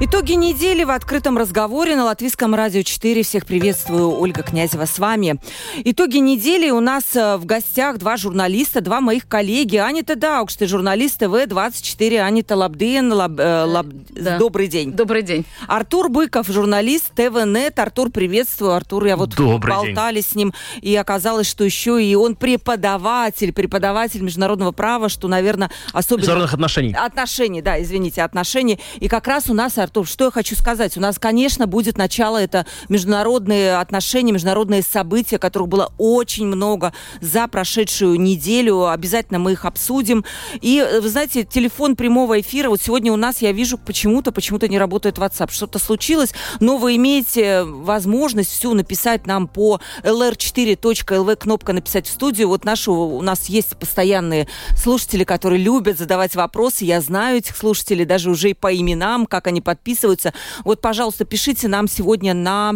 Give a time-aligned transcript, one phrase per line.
[0.00, 3.22] Итоги недели в открытом разговоре на Латвийском радио 4.
[3.22, 5.36] Всех приветствую, Ольга Князева с вами.
[5.84, 9.76] Итоги недели у нас э, в гостях два журналиста, два моих коллеги.
[9.76, 13.12] Анита Даукште, журналист TV24, Анита Лабден.
[13.12, 13.86] Лаб, э, лаб...
[14.10, 14.36] Да.
[14.36, 14.90] Добрый день.
[14.90, 15.46] Добрый день.
[15.68, 17.78] Артур Быков, журналист TVNET.
[17.78, 18.72] Артур, приветствую.
[18.72, 20.24] Артур, я вот Добрый болтали день.
[20.24, 26.22] с ним, и оказалось, что еще и он преподаватель, преподаватель международного права, что, наверное, особенно...
[26.22, 26.96] Международных отношений.
[26.98, 28.80] Отношений, да, извините, отношений.
[28.98, 30.96] И как раз у нас Артур, что я хочу сказать?
[30.96, 37.46] У нас, конечно, будет начало это международные отношения, международные события, которых было очень много за
[37.48, 38.88] прошедшую неделю.
[38.88, 40.24] Обязательно мы их обсудим.
[40.60, 42.70] И, вы знаете, телефон прямого эфира.
[42.70, 45.52] Вот сегодня у нас, я вижу, почему-то, почему-то не работает WhatsApp.
[45.52, 52.48] Что-то случилось, но вы имеете возможность всю написать нам по lr4.lv, кнопка «Написать в студию».
[52.48, 56.86] Вот наши, у нас есть постоянные слушатели, которые любят задавать вопросы.
[56.86, 60.32] Я знаю этих слушателей даже уже и по именам, как они подписываются.
[60.64, 62.74] Вот, пожалуйста, пишите нам сегодня на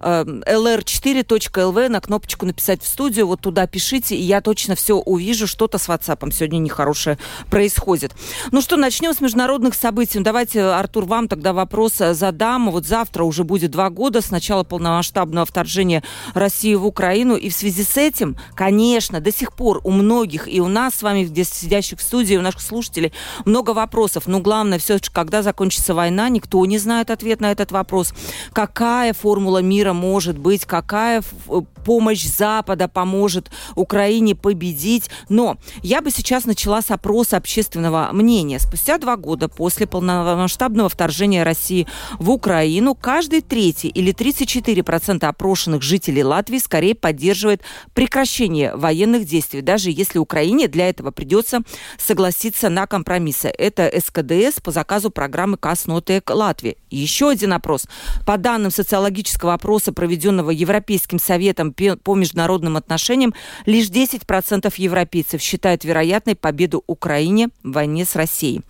[0.00, 3.26] lr4.lv на кнопочку «Написать в студию».
[3.26, 5.46] Вот туда пишите, и я точно все увижу.
[5.46, 7.18] Что-то с WhatsApp сегодня нехорошее
[7.50, 8.14] происходит.
[8.52, 10.18] Ну что, начнем с международных событий.
[10.18, 12.70] Ну, давайте, Артур, вам тогда вопрос задам.
[12.70, 16.02] Вот завтра уже будет два года с начала полномасштабного вторжения
[16.34, 17.36] России в Украину.
[17.36, 21.02] И в связи с этим, конечно, до сих пор у многих, и у нас с
[21.02, 23.12] вами, здесь сидящих в студии, у наших слушателей,
[23.44, 24.26] много вопросов.
[24.26, 28.12] Но главное, все-таки, когда закончится война, никто не знает ответ на этот вопрос.
[28.52, 35.10] Какая формула мира может быть, какая э, помощь Запада поможет Украине победить.
[35.28, 38.58] Но я бы сейчас начала с опроса общественного мнения.
[38.58, 41.86] Спустя два года после полномасштабного вторжения России
[42.18, 47.62] в Украину каждый третий или 34% опрошенных жителей Латвии скорее поддерживает
[47.94, 51.60] прекращение военных действий, даже если Украине для этого придется
[51.98, 53.48] согласиться на компромиссы.
[53.48, 56.76] Это СКДС по заказу программы Каснотек Латвии.
[56.90, 57.86] Еще один опрос.
[58.26, 63.34] По данным социологического опроса, проведенного Европейским Советом по международным отношениям,
[63.66, 68.62] лишь 10% европейцев считают вероятной победу Украине в войне с Россией.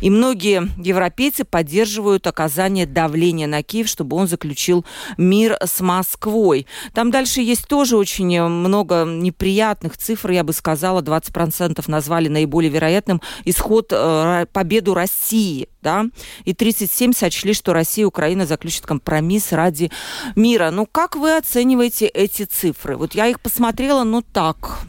[0.00, 4.84] И многие европейцы поддерживают оказание давления на Киев, чтобы он заключил
[5.16, 6.66] мир с Москвой.
[6.92, 13.20] Там дальше есть тоже очень много неприятных цифр, я бы сказала, 20% назвали наиболее вероятным
[13.44, 16.06] исход э, победу России да,
[16.44, 19.90] и 37 сочли, что Россия и Украина заключат компромисс ради
[20.34, 20.70] мира.
[20.72, 22.96] Ну, как вы оцениваете эти цифры?
[22.96, 24.80] Вот я их посмотрела, ну так,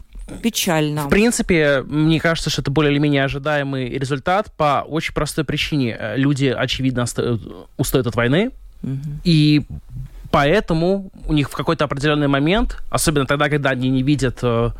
[0.42, 1.06] печально.
[1.06, 5.98] В принципе, мне кажется, что это более или менее ожидаемый результат по очень простой причине.
[6.16, 7.04] Люди, очевидно,
[7.76, 8.50] устают от войны,
[8.82, 8.98] угу.
[9.22, 9.62] и
[10.30, 14.70] поэтому у них в какой-то определенный момент, особенно тогда, когда они не видят э,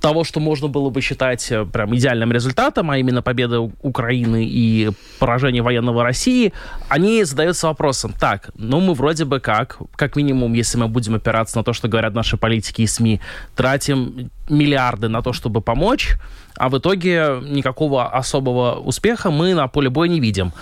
[0.00, 4.90] того, что можно было бы считать э, прям идеальным результатом, а именно победа Украины и
[5.18, 6.52] поражение военного России,
[6.88, 11.58] они задаются вопросом, так, ну мы вроде бы как, как минимум, если мы будем опираться
[11.58, 13.20] на то, что говорят наши политики и СМИ,
[13.54, 16.16] тратим миллиарды на то, чтобы помочь,
[16.56, 20.52] а в итоге никакого особого успеха мы на поле боя не видим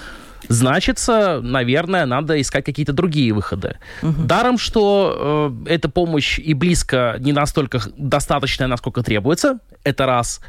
[0.48, 3.76] значится, наверное, надо искать какие-то другие выходы.
[4.02, 4.22] Угу.
[4.24, 10.40] Даром, что э, эта помощь и близко не настолько достаточная, насколько требуется, это раз.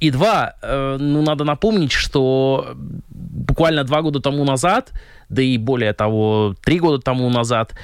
[0.00, 2.74] И два, э, ну, надо напомнить, что
[3.08, 4.92] буквально два года тому назад,
[5.28, 7.74] да и более того, три года тому назад,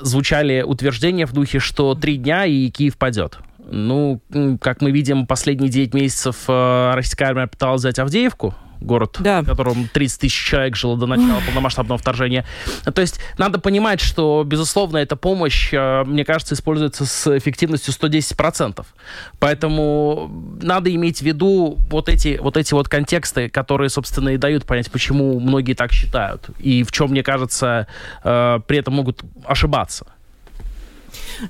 [0.00, 3.38] звучали утверждения в духе, что три дня и Киев падет.
[3.68, 4.20] Ну,
[4.60, 9.42] как мы видим, последние 9 месяцев э, российская армия пыталась взять Авдеевку, город, да.
[9.42, 12.44] в котором 30 тысяч человек жило до начала полномасштабного вторжения.
[12.84, 18.84] То есть надо понимать, что, безусловно, эта помощь, э, мне кажется, используется с эффективностью 110%.
[19.38, 20.30] Поэтому
[20.62, 24.90] надо иметь в виду вот эти вот, эти вот контексты, которые, собственно, и дают понять,
[24.90, 26.46] почему многие так считают.
[26.58, 27.86] И в чем, мне кажется,
[28.24, 30.06] э, при этом могут ошибаться.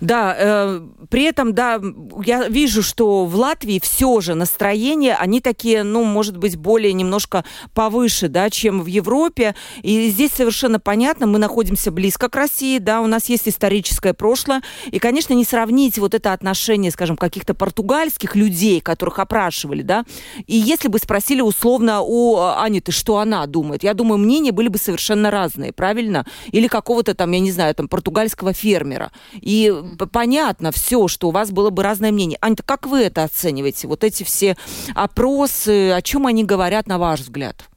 [0.00, 1.80] Да, э, при этом, да,
[2.24, 7.44] я вижу, что в Латвии все же настроения, они такие, ну, может быть, более немножко
[7.74, 9.54] повыше, да, чем в Европе.
[9.82, 14.62] И здесь совершенно понятно, мы находимся близко к России, да, у нас есть историческое прошлое.
[14.90, 20.04] И, конечно, не сравнить вот это отношение, скажем, каких-то португальских людей, которых опрашивали, да,
[20.46, 24.78] и если бы спросили условно у Аниты, что она думает, я думаю, мнения были бы
[24.78, 26.26] совершенно разные, правильно?
[26.52, 29.12] Или какого-то там, я не знаю, там, португальского фермера.
[29.40, 29.72] И
[30.12, 32.38] понятно все, что у вас было бы разное мнение.
[32.40, 33.88] Аня, как вы это оцениваете?
[33.88, 34.56] Вот эти все
[34.94, 37.69] опросы, о чем они говорят, на ваш взгляд?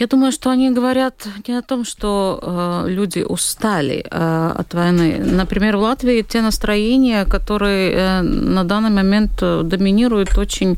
[0.00, 5.18] Я думаю, что они говорят не о том, что э, люди устали э, от войны.
[5.18, 10.76] Например, в Латвии те настроения, которые э, на данный момент э, доминируют, очень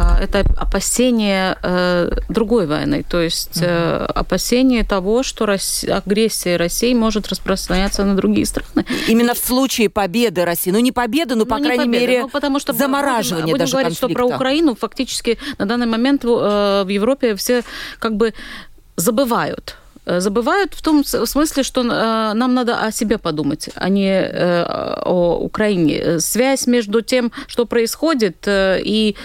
[0.00, 6.94] а, это опасение э, другой войны, то есть э, опасение того, что Россия, агрессия России
[6.94, 8.86] может распространяться на другие страны.
[9.08, 12.20] Именно в случае победы России, ну не победы, но ну, по ну, крайней победы, мере
[12.22, 14.22] ну, потому что замораживание будем, даже будем говорить, конфликта.
[14.22, 17.62] что про Украину фактически на данный момент э, в Европе все
[17.98, 18.32] как бы
[18.96, 24.64] забывают забывают в том смысле, что э, нам надо о себе подумать, а не э,
[25.04, 26.20] о Украине.
[26.20, 29.16] Связь между тем, что происходит, и,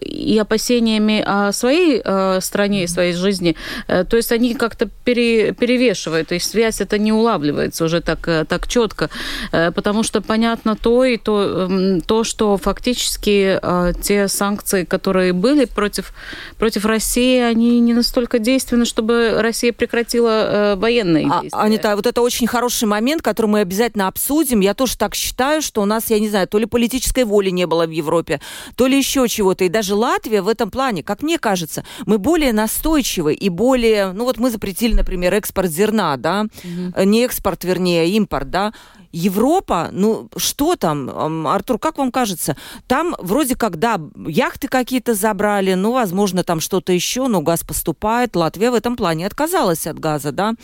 [0.00, 2.02] и опасениями о своей
[2.40, 3.56] стране и своей жизни,
[3.86, 9.10] то есть они как-то пере, перевешивают, есть связь это не улавливается уже так, так четко,
[9.50, 11.68] потому что понятно то и то,
[12.06, 13.60] то что фактически
[14.02, 16.12] те санкции, которые были против,
[16.58, 21.58] против России, они не настолько действенны, чтобы Россия прекратила э, военные а, действия.
[21.58, 24.60] Анита, вот это очень хороший момент, который мы обязательно обсудим.
[24.60, 27.66] Я тоже так считаю, что у нас, я не знаю, то ли политической воли не
[27.66, 28.40] было в Европе,
[28.76, 29.64] то ли еще чего-то.
[29.64, 34.12] И даже Латвия в этом плане, как мне кажется, мы более настойчивы и более...
[34.12, 37.04] Ну вот мы запретили, например, экспорт зерна, да, угу.
[37.04, 38.74] не экспорт, вернее, импорт, да,
[39.12, 42.56] Европа, ну что там, Артур, как вам кажется?
[42.86, 48.36] Там вроде как, да, яхты какие-то забрали, ну, возможно, там что-то еще, но газ поступает.
[48.36, 50.54] Латвия в этом плане отказалась от газа, да.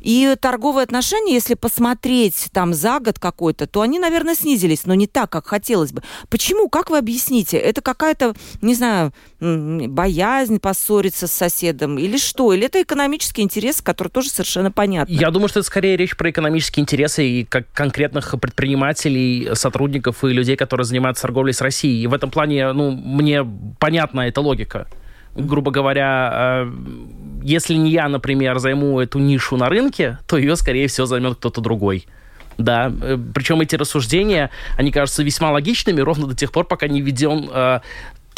[0.00, 5.06] И торговые отношения, если посмотреть там за год какой-то, то они, наверное, снизились, но не
[5.06, 6.02] так, как хотелось бы.
[6.28, 6.68] Почему?
[6.68, 7.56] Как вы объясните?
[7.56, 12.52] Это какая-то, не знаю, боязнь поссориться с соседом или что?
[12.52, 15.12] Или это экономический интерес, который тоже совершенно понятно?
[15.12, 20.28] Я думаю, что это скорее речь про экономические интересы и как конкретных предпринимателей, сотрудников и
[20.28, 22.02] людей, которые занимаются торговлей с Россией.
[22.02, 23.46] И в этом плане, ну, мне
[23.78, 24.86] понятна эта логика.
[25.34, 26.72] Грубо говоря, э,
[27.42, 31.60] если не я, например, займу эту нишу на рынке, то ее, скорее всего, займет кто-то
[31.60, 32.06] другой.
[32.58, 37.00] Да, э, причем эти рассуждения, они кажутся весьма логичными ровно до тех пор, пока не
[37.00, 37.80] введен э,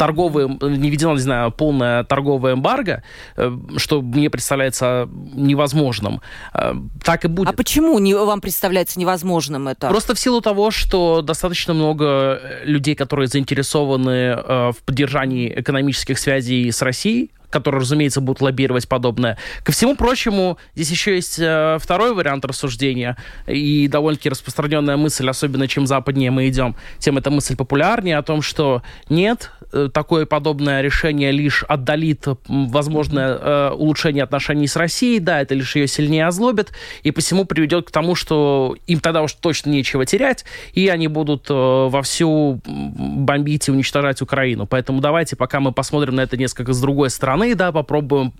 [0.01, 3.03] торговые, не введено, не знаю, полное торговое эмбарго,
[3.37, 6.21] э, что мне представляется невозможным.
[6.55, 7.49] Э, так и будет.
[7.49, 9.89] А почему не, вам представляется невозможным это?
[9.89, 16.71] Просто в силу того, что достаточно много людей, которые заинтересованы э, в поддержании экономических связей
[16.71, 19.37] с Россией, которые, разумеется, будут лоббировать подобное.
[19.63, 25.67] Ко всему прочему, здесь еще есть э, второй вариант рассуждения, и довольно-таки распространенная мысль, особенно
[25.67, 29.60] чем западнее мы идем, тем эта мысль популярнее, о том, что нет, э,
[29.93, 35.87] такое подобное решение лишь отдалит возможное э, улучшение отношений с Россией, да, это лишь ее
[35.87, 36.71] сильнее озлобит,
[37.03, 41.47] и посему приведет к тому, что им тогда уж точно нечего терять, и они будут
[41.49, 44.67] э, вовсю бомбить и уничтожать Украину.
[44.67, 48.33] Поэтому давайте, пока мы посмотрим на это несколько с другой стороны, да, попробуем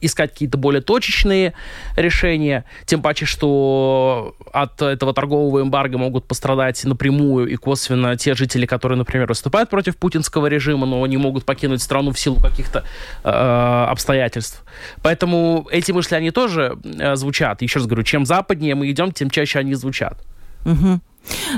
[0.00, 1.54] искать какие-то более точечные
[1.96, 8.66] решения, тем паче, что от этого торгового эмбарго могут пострадать напрямую и косвенно те жители,
[8.66, 12.84] которые, например, выступают против путинского режима, но не могут покинуть страну в силу каких-то
[13.24, 14.62] э, обстоятельств.
[15.02, 17.62] Поэтому эти мысли, они тоже э, звучат.
[17.62, 20.18] Еще раз говорю, чем западнее мы идем, тем чаще они звучат.
[20.64, 21.00] Угу.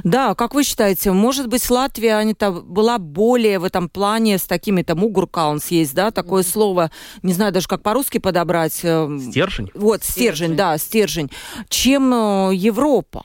[0.04, 4.42] Да, как вы считаете, может быть, Латвия они -то была более в этом плане с
[4.42, 6.52] такими там угуркаунс есть, да, такое mm-hmm.
[6.52, 6.90] слово,
[7.22, 8.80] не знаю даже как по-русски подобрать.
[8.82, 9.70] Э, стержень?
[9.74, 10.56] Вот, стержень, стержень.
[10.56, 11.30] да, стержень,
[11.68, 13.22] чем э, Европа.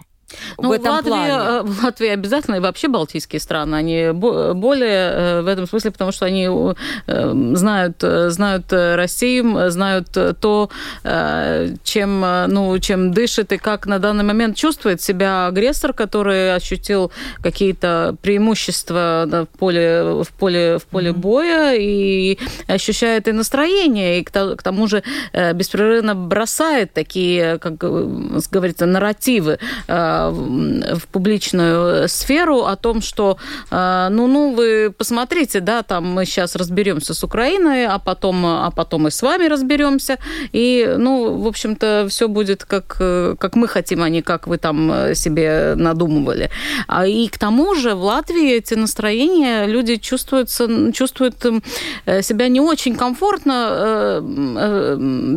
[0.57, 1.31] Ну, в этом Латвия, плане.
[1.31, 6.11] Э, в Латвии обязательно, и вообще балтийские страны, они более э, в этом смысле, потому
[6.11, 6.47] что они
[7.07, 10.69] э, знают, знают Россию, знают то,
[11.83, 18.15] чем, ну, чем дышит и как на данный момент чувствует себя агрессор, который ощутил какие-то
[18.21, 21.13] преимущества в поле, в поле, в поле mm-hmm.
[21.13, 25.03] боя и ощущает и настроение, и к тому же
[25.53, 29.59] беспрерывно бросает такие, как говорится, нарративы
[30.31, 33.37] в публичную сферу о том, что,
[33.71, 38.71] э, ну, ну, вы посмотрите, да, там мы сейчас разберемся с Украиной, а потом, а
[38.71, 40.17] потом и с вами разберемся,
[40.53, 44.57] и, ну, в общем-то, все будет как, э, как мы хотим, а не как вы
[44.57, 46.49] там э, себе надумывали.
[46.87, 51.45] А И к тому же в Латвии эти настроения люди чувствуются, чувствуют
[52.21, 54.21] себя не очень комфортно,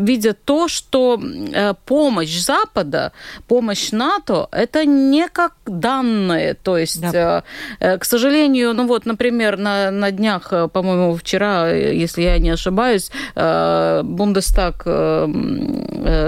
[0.02, 1.20] видя то, что
[1.84, 3.12] помощь Запада,
[3.48, 6.54] помощь НАТО– это не как данные.
[6.54, 7.42] То есть, да.
[7.78, 14.84] к сожалению, ну вот, например, на, на днях, по-моему, вчера, если я не ошибаюсь, Бундестаг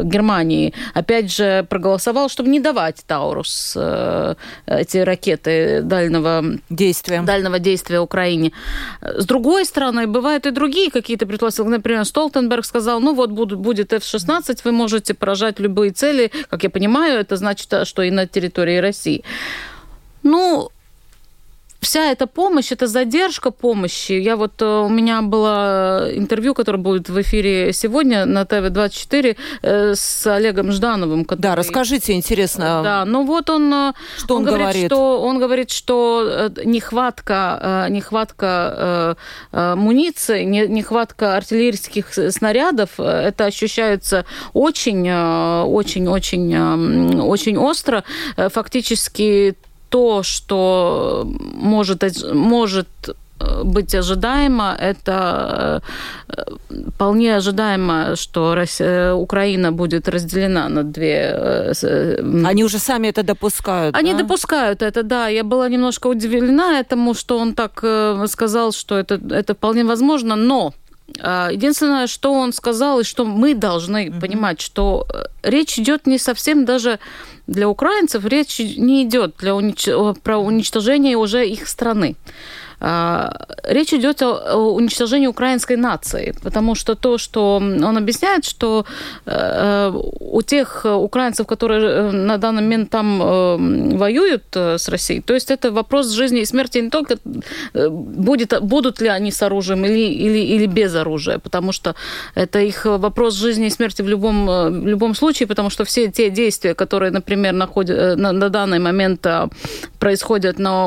[0.04, 3.76] Германии опять же проголосовал, чтобы не давать Таурус
[4.66, 8.52] эти ракеты дальнего действия, дальнего действия Украине.
[9.00, 11.70] С другой стороны, бывают и другие какие-то предпосылки.
[11.70, 16.30] Например, Столтенберг сказал, ну вот будет F-16, вы можете поражать любые цели.
[16.48, 19.22] Как я понимаю, это значит, что и на территории России.
[20.24, 20.71] Ну,
[21.82, 24.12] вся эта помощь, это задержка помощи.
[24.12, 29.94] Я вот, э, у меня было интервью, которое будет в эфире сегодня на ТВ-24 э,
[29.94, 31.24] с Олегом Ждановым.
[31.24, 31.42] Который...
[31.42, 32.80] Да, расскажите, интересно.
[32.84, 33.74] Да, ну вот он...
[33.74, 34.66] Э, что он, он говорит?
[34.68, 34.86] говорит?
[34.86, 39.16] Что, он говорит, что нехватка, нехватка
[39.52, 48.04] муниции, нехватка артиллерийских снарядов, это ощущается очень, очень, очень, очень остро.
[48.36, 49.56] Фактически
[49.92, 52.02] то, что может,
[52.34, 52.88] может
[53.64, 55.82] быть ожидаемо, это
[56.28, 56.42] э,
[56.88, 61.34] вполне ожидаемо, что Россия, Украина будет разделена на две.
[61.34, 61.72] Э,
[62.46, 63.96] Они уже сами это допускают.
[63.96, 64.18] Они да?
[64.18, 65.28] допускают это, да.
[65.28, 70.36] Я была немножко удивлена этому, что он так э, сказал, что это, это вполне возможно,
[70.36, 70.72] но
[71.18, 74.20] Единственное, что он сказал, и что мы должны mm-hmm.
[74.20, 75.06] понимать, что
[75.42, 76.98] речь идет не совсем даже
[77.46, 79.88] для украинцев речь не идет для унич...
[80.22, 82.16] про уничтожение уже их страны.
[82.84, 83.30] А,
[83.62, 88.84] речь идет о уничтожении украинской нации, потому что то, что он объясняет, что
[89.24, 95.32] э, у тех украинцев, которые э, на данный момент там э, воюют с Россией, то
[95.32, 97.18] есть это вопрос жизни и смерти не только
[97.72, 101.94] будет, будут ли они с оружием или, или, или без оружия, потому что
[102.34, 106.30] это их вопрос жизни и смерти в любом, в любом случае, потому что все те
[106.30, 109.24] действия, которые, например, находят, на, на данный момент
[110.00, 110.86] происходят на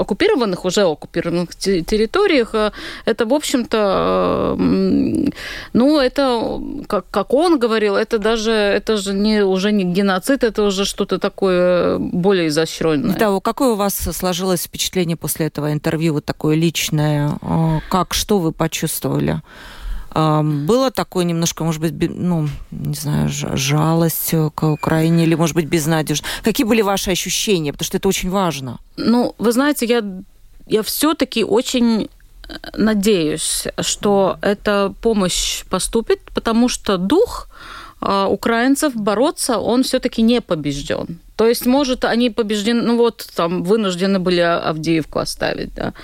[0.00, 2.72] оккупированных, уже оккупированных оккупированных территориях, э,
[3.04, 4.56] это, в общем-то,
[5.72, 10.62] ну, это, как, как он говорил, это даже, это же не, уже не геноцид, это
[10.62, 13.16] уже что-то такое более изощренное.
[13.16, 17.38] Да, какое у вас сложилось впечатление после этого интервью, вот такое личное?
[17.88, 19.42] Как, что вы почувствовали?
[20.12, 26.24] Было такое немножко, может быть, ну, не знаю, жалость к Украине или, может быть, безнадежность?
[26.42, 27.72] Какие были ваши ощущения?
[27.72, 28.78] Потому что это очень важно.
[28.96, 30.02] Ну, вы знаете, я
[30.70, 37.48] я все-таки очень э, надеюсь, что эта помощь поступит, потому что дух
[38.00, 41.18] э, украинцев бороться, он все-таки не побежден.
[41.40, 45.94] То есть, может, они побеждены, ну вот, там, вынуждены были Авдеевку оставить, да.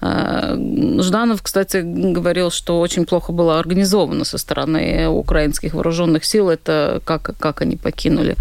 [0.00, 0.56] А,
[0.98, 7.38] Жданов, кстати, говорил, что очень плохо было организовано со стороны украинских вооруженных сил, это как,
[7.38, 8.34] как они покинули.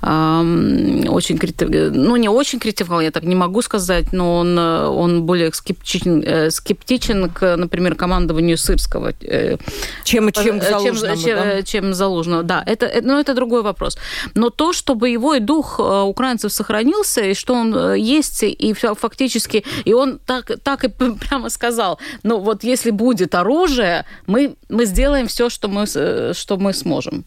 [0.00, 1.68] Очень критик...
[1.68, 6.50] ну, не очень критиковал, я так не могу сказать, но он, он более скептичен, э,
[6.52, 9.14] скептичен к, например, командованию Сырского.
[9.22, 9.56] Э,
[10.04, 11.62] чем, чем, Залужному, чем, да?
[11.62, 12.62] чем Залужного, да.
[12.64, 13.98] Это, но ну, это другой вопрос.
[14.34, 19.64] Но то, что боевой дух Э, украинцев сохранился, и что он э, есть, и фактически,
[19.84, 20.88] и он так, так и
[21.28, 26.56] прямо сказал, ну вот если будет оружие, мы, мы сделаем все, что мы, э, что
[26.56, 27.24] мы сможем.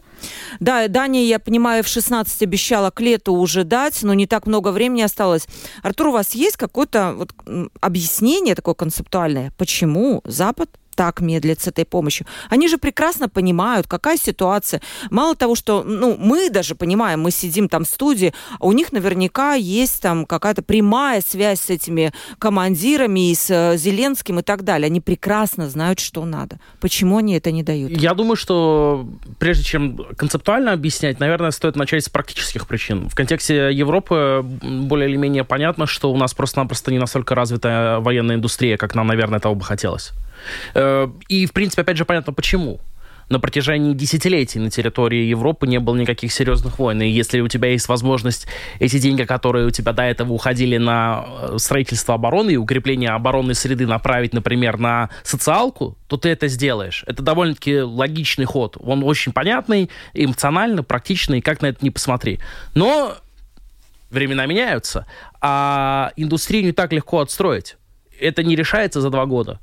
[0.59, 4.71] Да, Дания, я понимаю, в 16 обещала к лету уже дать, но не так много
[4.71, 5.47] времени осталось.
[5.81, 7.31] Артур, у вас есть какое-то вот
[7.79, 12.25] объяснение такое концептуальное, почему Запад так медлит с этой помощью.
[12.49, 14.81] Они же прекрасно понимают, какая ситуация.
[15.09, 18.91] Мало того, что ну, мы даже понимаем, мы сидим там в студии, а у них
[18.91, 24.63] наверняка есть там какая-то прямая связь с этими командирами и с э, Зеленским и так
[24.63, 24.87] далее.
[24.87, 26.59] Они прекрасно знают, что надо.
[26.79, 27.91] Почему они это не дают?
[27.91, 29.07] Я думаю, что
[29.39, 33.09] прежде чем концептуально объяснять, наверное, стоит начать с практических причин.
[33.09, 38.35] В контексте Европы более или менее понятно, что у нас просто-напросто не настолько развитая военная
[38.35, 40.11] индустрия, как нам, наверное, того бы хотелось.
[40.73, 42.79] Э, и, в принципе, опять же, понятно, почему
[43.31, 47.01] на протяжении десятилетий на территории Европы не было никаких серьезных войн.
[47.01, 48.45] И если у тебя есть возможность
[48.79, 53.55] эти деньги, которые у тебя до этого уходили на э, строительство обороны и укрепление оборонной
[53.55, 57.03] среды направить, например, на социалку, то ты это сделаешь.
[57.07, 58.75] Это довольно-таки логичный ход.
[58.79, 62.39] Он очень понятный, эмоционально, практичный, как на это не посмотри.
[62.75, 63.15] Но
[64.09, 65.05] времена меняются,
[65.39, 67.77] а индустрию не так легко отстроить.
[68.21, 69.59] Это не решается за два года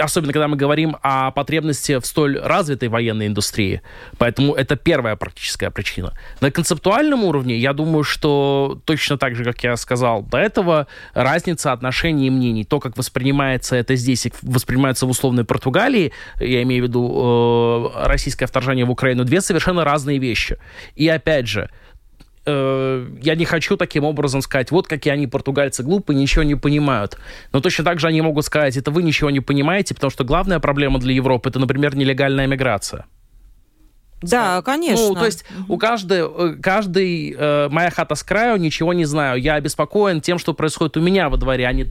[0.00, 3.82] особенно когда мы говорим о потребности в столь развитой военной индустрии.
[4.18, 6.14] Поэтому это первая практическая причина.
[6.40, 11.72] На концептуальном уровне, я думаю, что точно так же, как я сказал до этого, разница
[11.72, 16.84] отношений и мнений, то, как воспринимается это здесь и воспринимается в условной Португалии, я имею
[16.84, 20.56] в виду э, российское вторжение в Украину, две совершенно разные вещи.
[20.94, 21.70] И опять же,
[22.46, 27.18] э, я не хочу таким образом сказать, вот какие они португальцы глупые, ничего не понимают.
[27.52, 30.60] Но точно так же они могут сказать, это вы ничего не понимаете, потому что главная
[30.60, 33.06] проблема для Европы это, например, нелегальная миграция.
[34.22, 35.08] Да, конечно.
[35.08, 39.40] Ну, то есть у каждой, э, каждый э, моя хата с краю, ничего не знаю.
[39.40, 41.86] Я обеспокоен тем, что происходит у меня во дворе, а не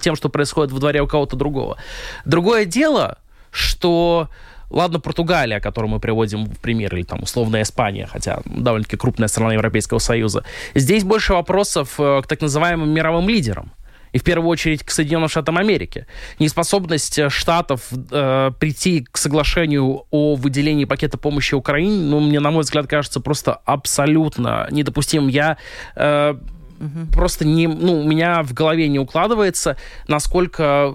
[0.00, 1.78] тем, что происходит во дворе у кого-то другого.
[2.26, 3.18] Другое дело,
[3.50, 4.28] что
[4.70, 9.54] Ладно, Португалия, которую мы приводим в пример, или там условная Испания, хотя довольно-таки крупная страна
[9.54, 10.44] Европейского Союза.
[10.74, 13.72] Здесь больше вопросов э, к так называемым мировым лидерам
[14.12, 16.06] и в первую очередь к Соединенным Штатам Америки.
[16.38, 22.50] Неспособность э, Штатов э, прийти к соглашению о выделении пакета помощи Украине, ну, мне, на
[22.50, 25.28] мой взгляд, кажется просто абсолютно недопустимым.
[25.28, 25.56] Я
[25.96, 26.34] э,
[26.80, 27.12] Угу.
[27.12, 29.76] Просто не, ну, у меня в голове не укладывается,
[30.08, 30.94] насколько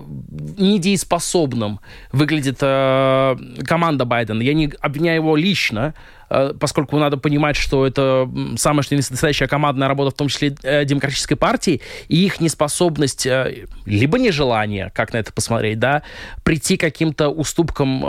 [0.58, 1.80] недееспособным
[2.12, 4.42] выглядит э, команда Байдена.
[4.42, 5.94] Я не обвиняю его лично,
[6.30, 10.86] Э, поскольку надо понимать, что это самая что настоящая командная работа, в том числе э,
[10.86, 16.04] демократической партии, и их неспособность, э, либо нежелание, как на это посмотреть, да,
[16.44, 18.06] прийти к каким-то уступкам э,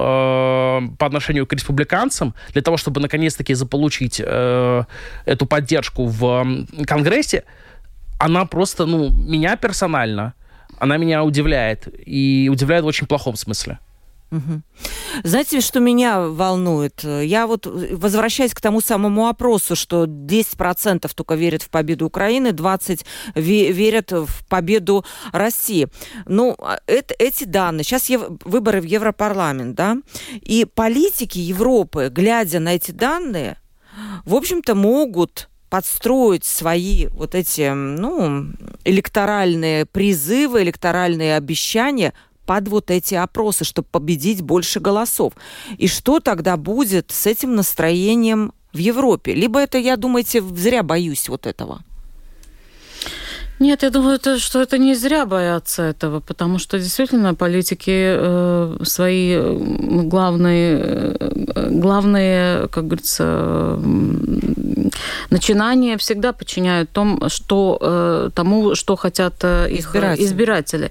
[0.98, 4.84] по отношению к республиканцам для того, чтобы наконец-таки заполучить э,
[5.24, 7.44] эту поддержку в Конгрессе,
[8.18, 10.34] она просто, ну, меня персонально,
[10.78, 11.88] она меня удивляет.
[12.06, 13.78] И удивляет в очень плохом смысле.
[15.22, 17.04] Знаете, что меня волнует?
[17.04, 23.04] Я вот возвращаюсь к тому самому опросу, что 10% только верят в победу Украины, 20%
[23.34, 25.88] верят в победу России.
[26.26, 27.84] Ну, а, это, эти данные.
[27.84, 29.96] Сейчас ев, выборы в Европарламент, да?
[30.42, 33.56] И политики Европы, глядя на эти данные,
[34.24, 38.46] в общем-то, могут подстроить свои вот эти, ну,
[38.84, 42.12] электоральные призывы, электоральные обещания
[42.46, 45.32] под вот эти опросы, чтобы победить больше голосов.
[45.78, 49.34] И что тогда будет с этим настроением в Европе?
[49.34, 51.82] Либо это, я думаете, зря боюсь вот этого?
[53.58, 59.32] Нет, я думаю, что это не зря боятся этого, потому что действительно политики э, свои
[59.32, 59.56] э,
[60.04, 63.24] главные, э, главные, как говорится,
[63.78, 64.65] э,
[65.30, 70.24] начинания всегда подчиняют том, что, э, тому, что хотят э, их избиратели.
[70.24, 70.90] избиратели.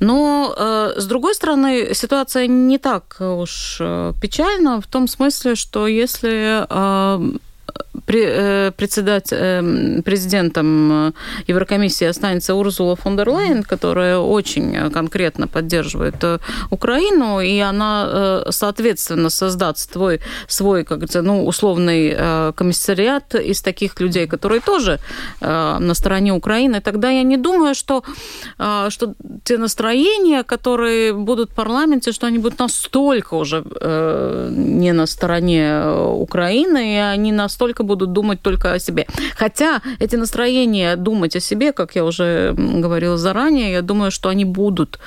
[0.00, 3.80] Но, э, с другой стороны, ситуация не так уж
[4.20, 6.66] печальна в том смысле, что если
[8.06, 11.12] председатель, эм, президентом э,
[11.46, 16.38] Еврокомиссии останется Урзула фон дер Лейн, которая очень конкретно поддерживает э,
[16.70, 22.16] Украину, и она, соответственно, создаст свой, свой как говорится, ну, условный
[22.52, 24.98] комиссариат из таких людей, которые тоже
[25.40, 28.02] на стороне Украины, тогда я не думаю, что,
[28.88, 33.64] что те настроения, которые будут в парламенте, что они будут настолько уже
[34.50, 39.06] не на стороне Украины, и они настолько будут думать только о себе.
[39.36, 44.44] Хотя эти настроения думать о себе, как я уже говорила заранее, я думаю, что они
[44.44, 44.98] будут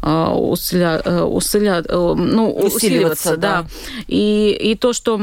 [0.00, 3.62] а, усиля, э, усиля, э, ну, усиливаться, усиливаться да.
[3.62, 3.68] да.
[4.06, 5.20] И, и то, что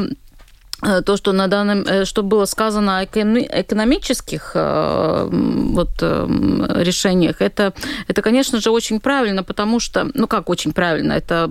[0.82, 7.74] то, что на данном, э, что было сказано о экономических э, вот, решениях, это,
[8.08, 11.50] это, конечно же, очень правильно, потому что, ну как очень правильно, это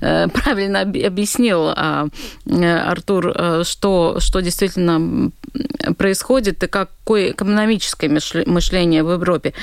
[0.00, 2.06] правильно объяснил а,
[2.46, 5.30] Артур, что, что действительно
[5.96, 9.54] происходит и какое экономическое мышление в Европе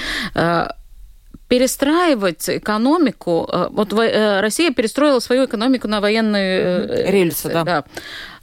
[1.47, 3.49] перестраивать экономику.
[3.71, 7.63] Вот Россия перестроила свою экономику на военные рельсы, да.
[7.63, 7.83] да.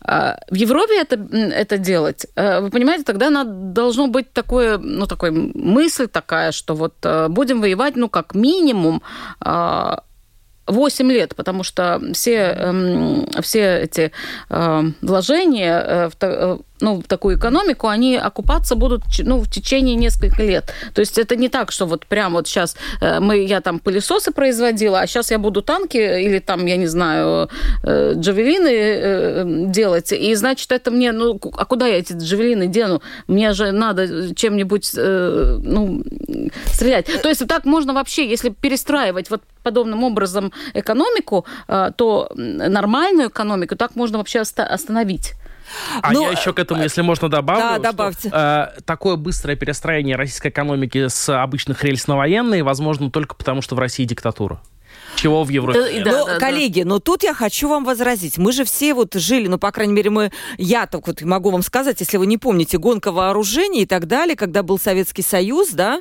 [0.04, 5.06] А, в Европе это, это делать, э, вы понимаете, тогда надо, должно быть такое, ну,
[5.06, 9.02] такой мысль такая, что вот э, будем воевать, ну, как минимум,
[10.66, 14.12] 8 лет, потому что все, эм, все эти
[14.48, 16.10] э, вложения
[16.80, 20.72] ну, такую экономику, они окупаться будут ну, в течение нескольких лет.
[20.92, 24.32] То есть это не так, что вот прям вот сейчас э, мы, я там пылесосы
[24.32, 27.48] производила, а сейчас я буду танки или там, я не знаю,
[27.84, 30.12] э, джавелины э, делать.
[30.12, 33.02] И значит, это мне, ну, а куда я эти джавелины дену?
[33.28, 36.02] Мне же надо чем-нибудь, ну,
[36.66, 37.06] стрелять.
[37.22, 41.46] То есть так можно вообще, если перестраивать вот подобным образом экономику,
[41.96, 45.34] то нормальную экономику так можно вообще остановить.
[46.02, 47.82] А ну, я еще к этому, если можно, добавлю.
[47.82, 48.28] Да, добавьте.
[48.28, 53.62] Что, э, такое быстрое перестроение российской экономики с обычных рельс на военные возможно только потому,
[53.62, 54.60] что в России диктатура.
[55.16, 55.80] Чего в Европе.
[55.80, 56.04] Да, нет.
[56.04, 56.88] да, но, да, коллеги, да.
[56.88, 58.38] но тут я хочу вам возразить.
[58.38, 61.62] Мы же все вот жили, ну, по крайней мере, мы, я так вот могу вам
[61.62, 66.00] сказать, если вы не помните, гонка вооружений и так далее, когда был Советский Союз, да,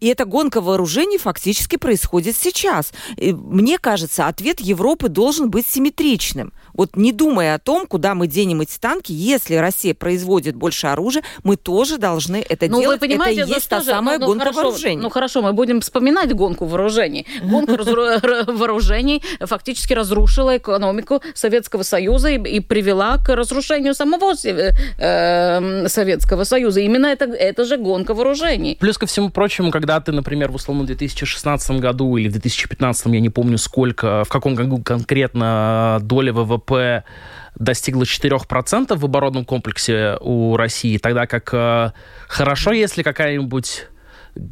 [0.00, 2.92] и эта гонка вооружений фактически происходит сейчас.
[3.16, 6.52] И мне кажется, ответ Европы должен быть симметричным.
[6.74, 11.24] Вот не думая о том, куда мы денем эти танки, если Россия производит больше оружия,
[11.42, 13.00] мы тоже должны это ну, делать.
[13.00, 15.02] Вы понимаете, это и есть та тоже, самая ну, гонка хорошо, вооружений.
[15.02, 17.26] Ну хорошо, мы будем вспоминать гонку вооружений.
[17.42, 17.76] Гонка
[18.56, 26.80] вооружений фактически разрушила экономику Советского Союза и привела к разрушению самого э, Советского Союза.
[26.80, 28.76] Именно это, это же гонка вооружений.
[28.80, 33.20] Плюс ко всему прочему, когда ты, например, в условном 2016 году или в 2015, я
[33.20, 37.04] не помню сколько, в каком году конкретно доля ВВП
[37.58, 41.90] достигла 4% в оборонном комплексе у России, тогда как э,
[42.28, 43.86] хорошо, если какая-нибудь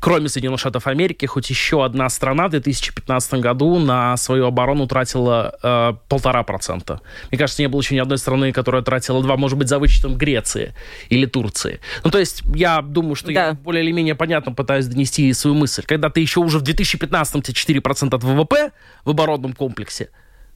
[0.00, 5.58] кроме Соединенных Штатов Америки, хоть еще одна страна в 2015 году на свою оборону тратила
[5.62, 7.00] э, полтора процента.
[7.30, 10.16] Мне кажется, не было еще ни одной страны, которая тратила два, может быть, за вычетом
[10.16, 10.74] Греции
[11.08, 11.80] или Турции.
[12.04, 13.48] Ну, то есть, я думаю, что да.
[13.48, 15.82] я более или менее понятно пытаюсь донести свою мысль.
[15.86, 18.72] Когда ты еще уже в 2015 тебе 4% от ВВП
[19.04, 20.08] в оборонном комплексе,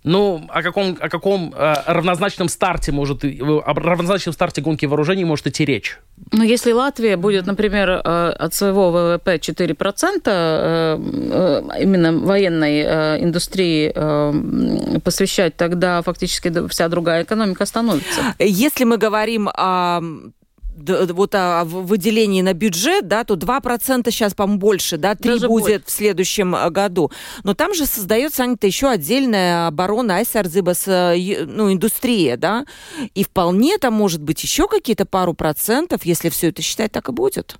[0.02, 5.46] ну, о каком, о каком э, равнозначном старте может, о равнозначном старте гонки вооружений может
[5.46, 5.98] идти речь?
[6.32, 13.22] Ну, если Латвия будет, например, э, от своего ВВП 4% э, э, именно военной э,
[13.22, 18.34] индустрии э, посвящать, тогда фактически вся другая экономика остановится.
[18.38, 20.00] Если мы говорим о
[20.88, 25.64] вот о выделении на бюджет, да, то 2% сейчас, по-моему, больше, да, 3 Даже будет
[25.64, 25.82] больше.
[25.86, 27.10] в следующем э, году.
[27.44, 32.64] Но там же создается, Анита, еще отдельная оборона Айсарзыбас, э, ну, индустрия, да,
[33.14, 37.12] и вполне там может быть еще какие-то пару процентов, если все это считать, так и
[37.12, 37.58] будет.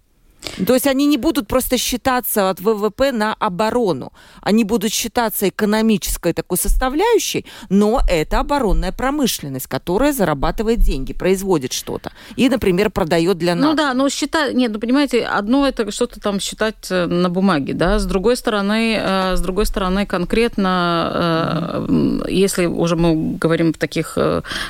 [0.66, 4.12] То есть они не будут просто считаться от ВВП на оборону.
[4.40, 12.12] Они будут считаться экономической такой составляющей, но это оборонная промышленность, которая зарабатывает деньги, производит что-то.
[12.37, 13.70] И, например, продает для нас.
[13.70, 14.55] Ну да, но считать...
[14.55, 18.98] Нет, ну понимаете, одно это что-то там считать э, на бумаге, да, с другой стороны,
[19.00, 24.18] э, с другой стороны конкретно, э, если уже мы говорим в таких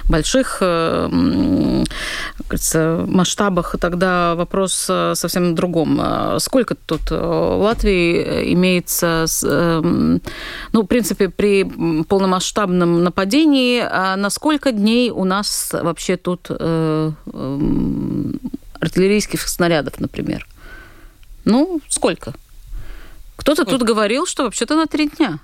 [0.09, 0.63] больших
[3.07, 4.73] масштабах, тогда вопрос
[5.15, 5.99] совсем другом.
[6.01, 10.21] А сколько тут э, в Латвии имеется, эм,
[10.73, 11.65] ну, в принципе, при
[12.05, 18.41] полномасштабном нападении, а на сколько дней у нас вообще тут э, эм,
[18.81, 20.47] артиллерийских снарядов, например?
[21.45, 22.33] Ну, сколько?
[23.37, 25.39] Кто-то тут говорил, что вообще-то на три дня.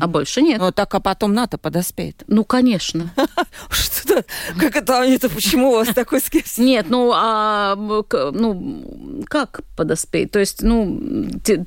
[0.00, 0.60] А больше нет.
[0.60, 2.24] Ну, так, а потом НАТО подоспеет.
[2.26, 3.10] Ну, конечно.
[3.70, 4.24] Что-то,
[4.58, 6.58] как это, это почему у вас такой скепсис?
[6.58, 10.30] Нет, ну, а, ну, как подоспеет?
[10.30, 11.00] То есть, ну,
[11.44, 11.66] ты,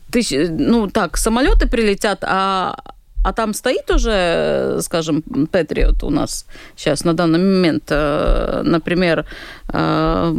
[0.49, 2.75] ну, так, самолеты прилетят, а
[3.23, 6.45] а там стоит уже, скажем, Патриот у нас
[6.75, 9.25] сейчас на данный момент, э, например,
[9.69, 10.31] э,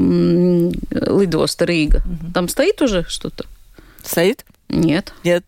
[0.91, 2.03] Лидоста Рига.
[2.35, 3.47] Там стоит уже что-то?
[4.03, 4.45] Стоит?
[4.69, 5.15] Нет.
[5.25, 5.45] Нет.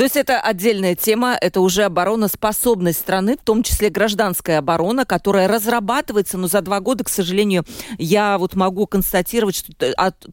[0.00, 5.46] То есть это отдельная тема, это уже обороноспособность страны, в том числе гражданская оборона, которая
[5.46, 7.66] разрабатывается, но за два года, к сожалению,
[7.98, 9.74] я вот могу констатировать, что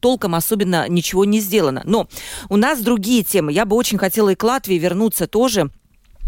[0.00, 1.82] толком особенно ничего не сделано.
[1.84, 2.08] Но
[2.48, 3.52] у нас другие темы.
[3.52, 5.70] Я бы очень хотела и к Латвии вернуться тоже.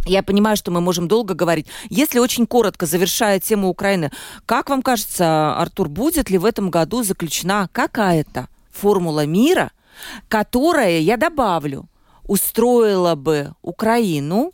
[0.05, 1.67] Я понимаю, что мы можем долго говорить.
[1.89, 4.13] Если очень коротко, завершая тему Украины,
[4.45, 9.71] как вам кажется, Артур, будет ли в этом году заключена какая-то формула мира,
[10.29, 11.89] которая, я добавлю,
[12.31, 14.53] устроила бы Украину?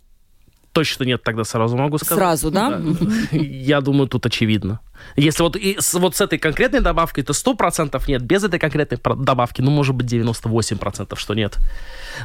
[0.71, 2.17] Точно нет, тогда сразу могу сказать.
[2.17, 2.81] Сразу, да?
[3.31, 4.79] Я думаю, тут очевидно.
[5.15, 8.23] Если вот, и с, вот с этой конкретной добавкой, то 100% нет.
[8.23, 11.57] Без этой конкретной добавки, ну, может быть, 98%, что нет.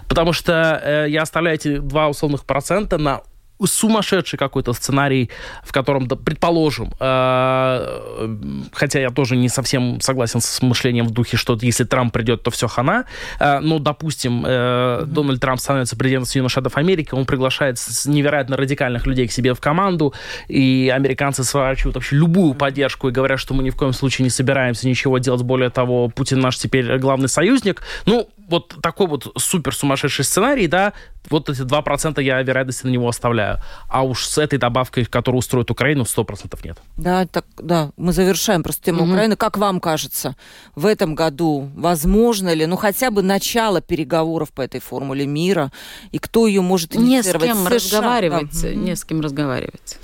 [0.09, 3.21] Потому что э, я оставляю эти два условных процента на
[3.67, 5.31] сумасшедший какой-то сценарий,
[5.65, 11.59] в котором, предположим, э, хотя я тоже не совсем согласен с мышлением в духе, что
[11.61, 13.05] если Трамп придет, то все хана,
[13.39, 19.07] э, но, допустим, э, Дональд Трамп становится президентом Соединенных Штатов Америки, он приглашает невероятно радикальных
[19.07, 20.15] людей к себе в команду,
[20.49, 24.31] и американцы сворачивают вообще любую поддержку и говорят, что мы ни в коем случае не
[24.31, 27.83] собираемся ничего делать, более того, Путин наш теперь главный союзник.
[28.07, 30.93] Ну, вот такой вот супер сумасшедший сценарий, да,
[31.31, 33.59] вот эти 2% я вероятности на него оставляю.
[33.89, 36.79] А уж с этой добавкой, которую устроит Украину, 100% нет.
[36.97, 39.13] Да, так, да, мы завершаем просто тему угу.
[39.13, 39.37] Украины.
[39.37, 40.37] Как вам кажется,
[40.77, 45.73] в этом году возможно ли, ну, хотя бы начало переговоров по этой формуле мира,
[46.11, 47.49] и кто ее может инициировать?
[47.49, 48.75] Не с кем США, разговаривать, да.
[48.75, 49.99] не с кем разговаривать.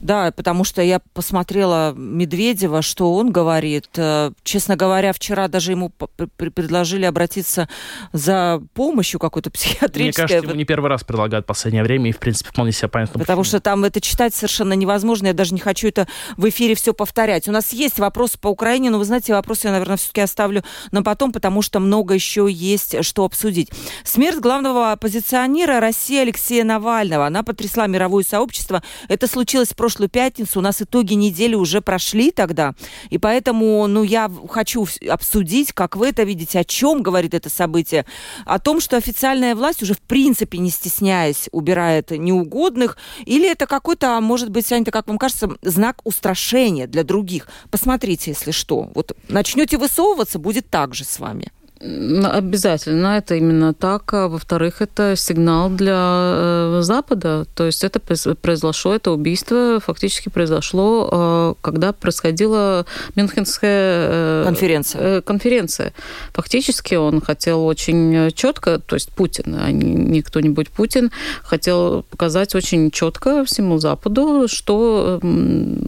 [0.00, 3.88] Да, потому что я посмотрела Медведева, что он говорит.
[3.96, 5.90] Э, честно говоря, вчера даже ему
[6.36, 7.68] предложили обратиться
[8.12, 10.02] за помощью какой-то психиатрической.
[10.04, 12.88] Мне кажется, ему не первый раз предлагают в последнее время, и, в принципе, вполне себе
[12.88, 13.20] понятно.
[13.20, 13.50] Потому почему.
[13.50, 15.28] что там это читать совершенно невозможно.
[15.28, 16.08] Я даже не хочу это
[16.38, 17.46] в эфире все повторять.
[17.46, 21.02] У нас есть вопросы по Украине, но вы знаете, вопросы я, наверное, все-таки оставлю на
[21.02, 23.70] потом, потому что много еще есть что обсудить.
[24.04, 27.26] Смерть главного оппозиционера России Алексея Навального.
[27.26, 28.82] Она потрясла мировое сообщество.
[29.08, 30.60] Это случилось в прошлом прошлую пятницу.
[30.60, 32.74] У нас итоги недели уже прошли тогда.
[33.08, 38.06] И поэтому, ну, я хочу обсудить, как вы это видите, о чем говорит это событие.
[38.46, 42.98] О том, что официальная власть уже в принципе, не стесняясь, убирает неугодных.
[43.26, 47.48] Или это какой-то, а может быть, Аня, как вам кажется, знак устрашения для других.
[47.72, 48.92] Посмотрите, если что.
[48.94, 51.50] Вот начнете высовываться, будет так же с вами.
[51.82, 54.12] Обязательно, это именно так.
[54.12, 57.46] А во-вторых, это сигнал для э, Запада.
[57.54, 65.22] То есть это произошло, это убийство фактически произошло, э, когда происходила Мюнхенская э, конференция.
[65.22, 65.94] конференция.
[66.34, 71.10] Фактически он хотел очень четко, то есть Путин, а не кто-нибудь Путин,
[71.42, 75.80] хотел показать очень четко всему Западу, что угу.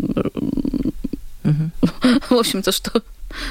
[2.31, 3.03] в общем-то, что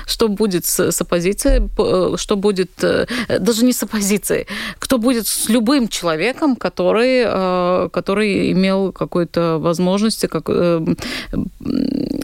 [0.05, 3.05] что будет с, с оппозицией, э, что будет, э,
[3.39, 4.47] даже не с оппозицией,
[4.79, 10.49] кто будет с любым человеком, который, э, который имел какую-то возможность как,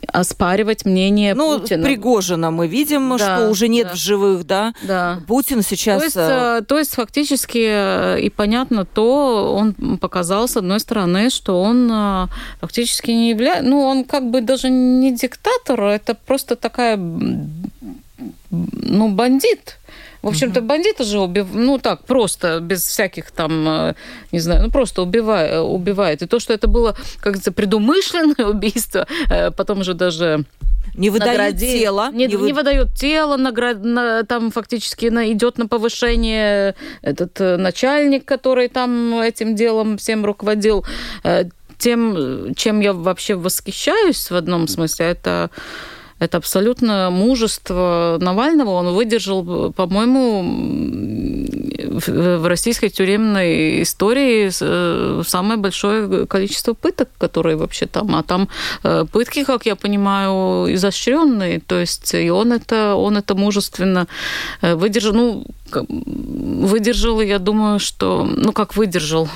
[0.07, 1.83] оспаривать мнение ну, Путина.
[1.83, 3.93] Пригожина мы видим, да, что уже нет да.
[3.93, 4.73] в живых, да?
[4.83, 5.19] Да.
[5.27, 5.99] Путин сейчас...
[5.99, 12.29] То есть, то есть фактически и понятно то, он показал, с одной стороны, что он
[12.61, 13.69] фактически не является...
[13.69, 16.97] Ну, он как бы даже не диктатор, это просто такая
[18.49, 19.77] ну, бандит.
[20.21, 21.47] В общем-то, бандиты же убив...
[21.53, 23.93] ну так, просто, без всяких там, э,
[24.31, 25.62] не знаю, ну просто убивает.
[25.62, 26.21] убивает.
[26.21, 30.43] И то, что это было, как говорится, предумышленное убийство, э, потом уже даже
[30.95, 31.79] не выдают наградили.
[31.79, 32.10] тело.
[32.12, 32.47] Не, не, вы...
[32.47, 33.83] не выдают тело, наград...
[33.83, 40.25] на, там фактически на, идет на повышение этот э, начальник, который там этим делом всем
[40.25, 40.86] руководил.
[41.77, 45.51] Тем, чем я вообще восхищаюсь в одном смысле, это
[46.19, 48.71] это абсолютно мужество Навального.
[48.71, 50.43] Он выдержал, по-моему,
[52.06, 58.15] в российской тюремной истории э, самое большое количество пыток, которые вообще там.
[58.15, 58.49] А там
[58.84, 61.60] э, пытки, как я понимаю, изощренные.
[61.60, 64.08] То есть и он это, он это мужественно
[64.62, 65.13] э, выдержал.
[65.13, 68.23] Ну, выдержал, я думаю, что...
[68.23, 69.30] Ну, как выдержал?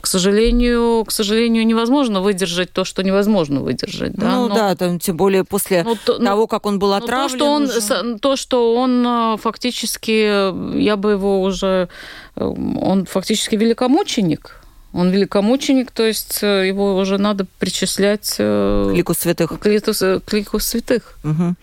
[0.00, 4.12] К сожалению, к сожалению, невозможно выдержать то, что невозможно выдержать.
[4.12, 4.30] Да?
[4.30, 4.54] Ну Но...
[4.54, 7.30] да, там, тем более после ну, то, того, ну, как он был отравлен.
[7.30, 8.18] То, что он, уже...
[8.18, 11.88] то, что он фактически, я бы его уже,
[12.36, 14.65] э, он фактически великомученик.
[14.96, 19.58] Он великомученик, то есть э, его уже надо причислять к лику святых.
[19.60, 21.18] К лику, к лику святых.
[21.22, 21.54] Угу.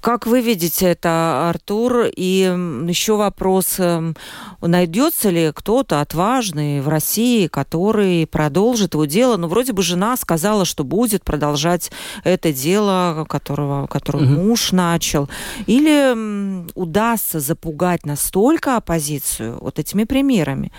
[0.00, 2.06] Как вы видите это, Артур?
[2.14, 2.40] И
[2.88, 4.16] еще вопрос, эм,
[4.60, 9.36] найдется ли кто-то отважный в России, который продолжит его дело?
[9.36, 11.90] Ну, вроде бы жена сказала, что будет продолжать
[12.24, 14.40] это дело, которого, которое угу.
[14.40, 15.28] муж начал.
[15.66, 20.72] Или удастся запугать настолько оппозицию вот этими примерами,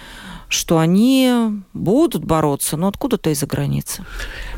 [0.53, 1.33] что они
[1.73, 4.05] будут бороться, но откуда-то из-за границы.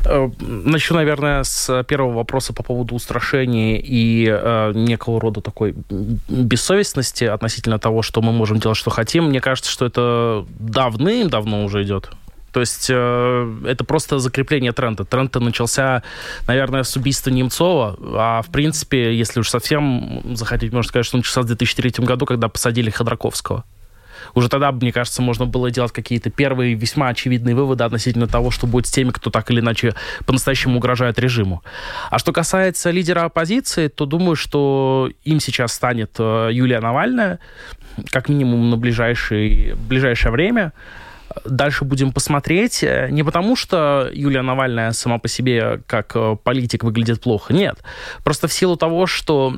[0.04, 5.74] Э, начну, наверное, с первого вопроса по поводу устрашения и э, некого рода такой
[6.28, 9.28] бессовестности относительно того, что мы можем делать, что хотим.
[9.28, 12.10] Мне кажется, что это давным-давно уже идет.
[12.52, 15.04] То есть э, это просто закрепление тренда.
[15.04, 16.02] Тренд начался,
[16.46, 21.20] наверное, с убийства Немцова, а в принципе, если уж совсем захотеть, можно сказать, что он
[21.20, 23.64] начался в 2003 году, когда посадили Ходорковского
[24.34, 28.66] уже тогда, мне кажется, можно было делать какие-то первые весьма очевидные выводы относительно того, что
[28.66, 31.62] будет с теми, кто так или иначе по-настоящему угрожает режиму.
[32.10, 37.38] А что касается лидера оппозиции, то думаю, что им сейчас станет э, Юлия Навальная,
[38.10, 40.72] как минимум на ближайшее, ближайшее время.
[41.44, 42.84] Дальше будем посмотреть.
[43.10, 47.52] Не потому, что Юлия Навальная сама по себе как э, политик выглядит плохо.
[47.52, 47.78] Нет.
[48.24, 49.56] Просто в силу того, что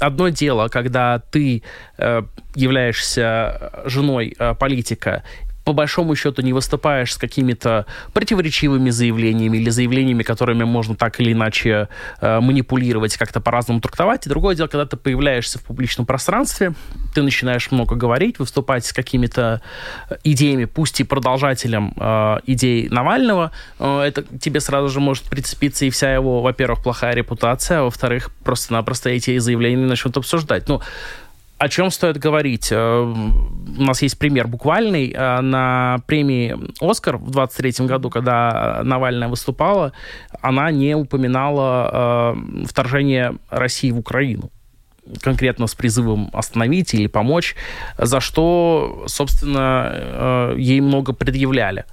[0.00, 1.62] одно дело, когда ты
[1.98, 2.22] э,
[2.54, 5.22] являешься женой э, политика
[5.68, 11.32] по большому счету не выступаешь с какими-то противоречивыми заявлениями или заявлениями, которыми можно так или
[11.32, 11.88] иначе
[12.22, 14.24] э, манипулировать, как-то по-разному трактовать.
[14.24, 16.72] И другое дело, когда ты появляешься в публичном пространстве,
[17.14, 19.60] ты начинаешь много говорить, выступать с какими-то
[20.24, 25.90] идеями, пусть и продолжателем э, идей Навального, э, это тебе сразу же может прицепиться и
[25.90, 30.66] вся его, во-первых, плохая репутация, а во-вторых, просто-напросто эти заявления начнут обсуждать.
[30.66, 30.80] Ну,
[31.58, 32.68] О чем стоит говорить?
[32.70, 35.12] Э, у нас есть пример буквальный.
[35.12, 39.92] Э, на премии «Оскар» в 23 году, когда Навальная выступала,
[40.40, 44.50] она не упоминала э, вторжение России в Украину
[45.22, 47.56] конкретно с призывом остановить или помочь,
[47.96, 51.86] за что, собственно, ей много предъявляли.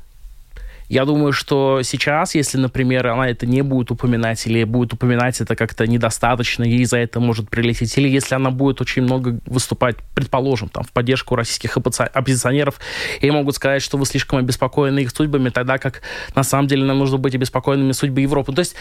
[0.88, 5.56] Я думаю, что сейчас, если, например, она это не будет упоминать, или будет упоминать это
[5.56, 10.70] как-то недостаточно, ей за это может прилететь, или если она будет очень много выступать, предположим,
[10.70, 12.80] там, в поддержку российских оппозиционеров,
[13.22, 16.02] ей могут сказать, что вы слишком обеспокоены их судьбами, тогда как
[16.36, 18.54] на самом деле нам нужно быть обеспокоенными судьбой Европы.
[18.54, 18.76] То есть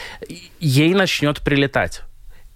[0.60, 2.02] ей начнет прилетать.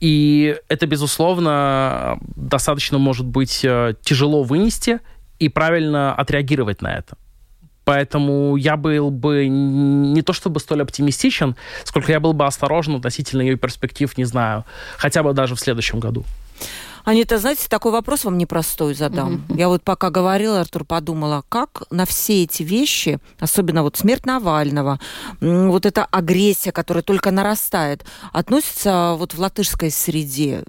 [0.00, 5.00] И это, безусловно, достаточно может быть э, тяжело вынести
[5.38, 7.16] и правильно отреагировать на это.
[7.88, 13.40] Поэтому я был бы не то чтобы столь оптимистичен, сколько я был бы осторожен относительно
[13.40, 14.66] ее перспектив, не знаю,
[14.98, 16.26] хотя бы даже в следующем году.
[17.08, 19.36] Анита, знаете, такой вопрос вам непростой задам.
[19.48, 19.56] Mm-hmm.
[19.56, 25.00] Я вот пока говорила, Артур, подумала, как на все эти вещи, особенно вот смерть Навального,
[25.40, 30.64] вот эта агрессия, которая только нарастает, относится вот в латышской среде.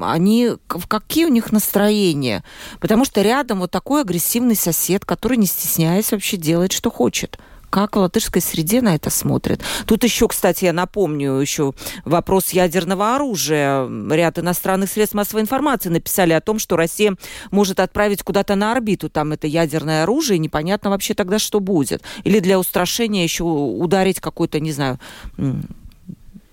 [0.00, 2.42] Они, какие у них настроения?
[2.80, 7.38] Потому что рядом вот такой агрессивный сосед, который, не стесняясь, вообще делает, что хочет
[7.74, 9.60] как в латышской среде на это смотрят.
[9.84, 13.84] Тут еще, кстати, я напомню, еще вопрос ядерного оружия.
[14.12, 17.16] Ряд иностранных средств массовой информации написали о том, что Россия
[17.50, 22.04] может отправить куда-то на орбиту там это ядерное оружие, и непонятно вообще тогда, что будет.
[22.22, 25.00] Или для устрашения еще ударить какой-то, не знаю,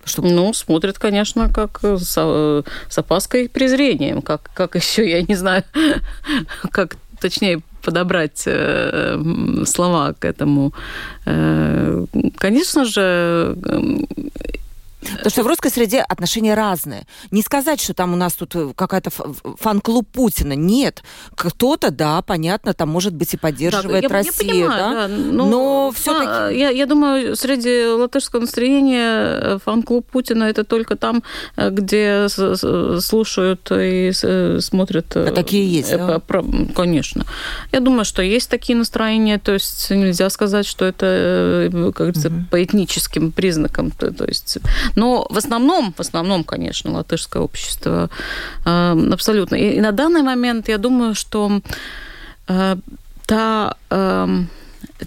[0.04, 0.28] чтобы...
[0.28, 4.22] Ну, смотрят, конечно, как с, э, с опаской и презрением.
[4.22, 5.62] Как, как еще, я не знаю,
[6.72, 9.18] как точнее подобрать э,
[9.64, 10.72] слова к этому.
[11.26, 12.06] Э,
[12.38, 13.56] конечно же,
[15.02, 17.06] Потому что в русской среде отношения разные.
[17.30, 20.54] Не сказать, что там у нас тут э, какая-то фан-клуб Путина.
[20.54, 21.02] Нет.
[21.34, 25.08] Кто-то, да, понятно, там, может быть, и поддерживает да, Россию, я понимаю, да?
[25.08, 26.58] да но, но все-таки...
[26.58, 31.22] Я, я думаю, среди латышского настроения э, фан-клуб Путина это только там,
[31.56, 34.12] э, где слушают и
[34.60, 35.16] смотрят...
[35.16, 36.20] А такие есть, да?
[36.74, 37.24] Конечно.
[37.72, 42.36] Я думаю, что есть такие настроения, то есть нельзя сказать, что это, как говорится, угу.
[42.50, 43.90] по этническим признакам.
[43.90, 44.58] То есть
[44.94, 48.10] но в основном, в основном, конечно, латышское общество
[48.64, 49.56] э, абсолютно.
[49.56, 51.60] И, на данный момент я думаю, что
[52.48, 52.76] э,
[53.26, 53.76] та...
[53.90, 54.28] Э,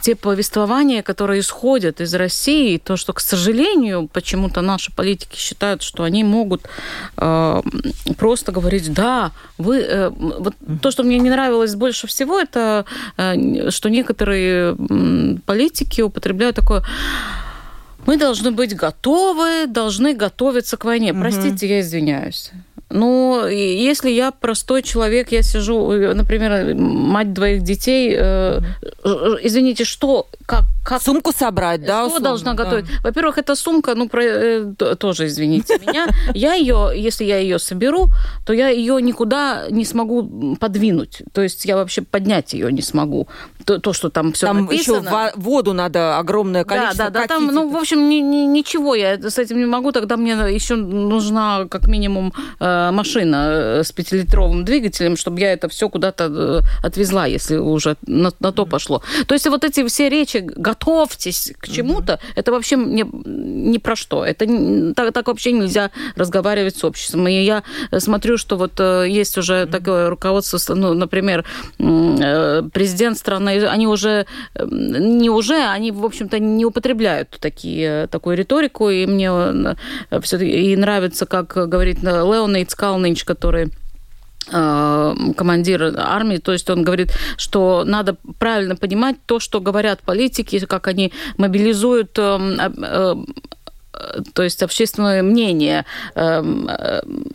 [0.01, 6.03] те повествования, которые исходят из России, то, что, к сожалению, почему-то наши политики считают, что
[6.03, 6.67] они могут
[7.17, 7.61] э,
[8.17, 9.79] просто говорить, да, вы...
[9.79, 12.85] Э, вот то, что мне не нравилось больше всего, это
[13.17, 14.75] э, что некоторые
[15.45, 16.83] политики употребляют такое
[18.05, 21.11] мы должны быть готовы, должны готовиться к войне.
[21.11, 21.21] Угу.
[21.21, 22.51] Простите, я извиняюсь.
[22.89, 28.61] Ну, если я простой человек, я сижу, например, мать двоих детей, э,
[29.41, 31.01] извините, что, как, как...
[31.01, 31.97] Сумку собрать, да?
[31.97, 32.85] Что условно, должна готовить?
[32.85, 32.91] Да.
[33.03, 38.07] Во-первых, эта сумка, ну, про, э, тоже, извините меня, я ее, если я ее соберу,
[38.45, 41.23] то я ее никуда не смогу подвинуть.
[41.33, 43.27] То есть я вообще поднять ее не смогу.
[43.65, 45.01] То, то что там все там написано.
[45.01, 47.05] Там еще воду надо огромное количество.
[47.05, 47.27] Да, да, да.
[47.27, 49.91] Там, ну, в общем, ни, ни, ничего я с этим не могу.
[49.91, 55.69] Тогда мне еще нужна как минимум э, машина э, с пятилитровым двигателем, чтобы я это
[55.69, 59.01] все куда-то отвезла, если уже на, на то пошло.
[59.27, 62.33] То есть вот эти все речи готовьтесь к чему-то, mm-hmm.
[62.35, 64.25] это вообще не, не про что.
[64.25, 64.45] Это
[64.95, 67.27] так, так вообще нельзя разговаривать с обществом.
[67.27, 67.63] И я
[67.97, 69.71] смотрю, что вот э, есть уже mm-hmm.
[69.71, 71.45] такое руководство, ну, например,
[71.79, 74.25] э, президент страны, они уже
[74.59, 80.75] не уже, они, в общем-то, не употребляют такие, такую риторику, и мне э, все-таки и
[80.75, 82.01] нравится, как говорит
[82.65, 83.71] Леонейд Калнинч, который
[84.51, 90.59] Э, командир армии, то есть он говорит, что надо правильно понимать то, что говорят политики,
[90.59, 93.15] как они мобилизуют э, э,
[94.33, 95.85] то есть общественное мнение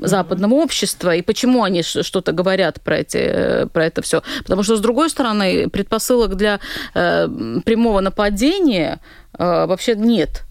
[0.03, 4.23] западного общества и почему они что-то говорят про, эти, про это все.
[4.43, 6.61] Потому что, с другой стороны, предпосылок для
[6.93, 9.01] прямого нападения
[9.39, 10.45] вообще нет.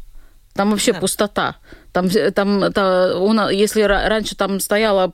[0.54, 1.00] Там вообще да.
[1.00, 1.56] пустота.
[1.92, 5.14] Там, там, там если раньше там стояла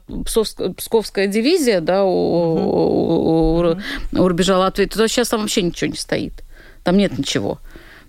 [0.77, 3.77] Псковская дивизия, да, у, у, у,
[4.13, 6.43] у рубежа Латвии, то сейчас там вообще ничего не стоит.
[6.83, 7.59] Там нет ничего.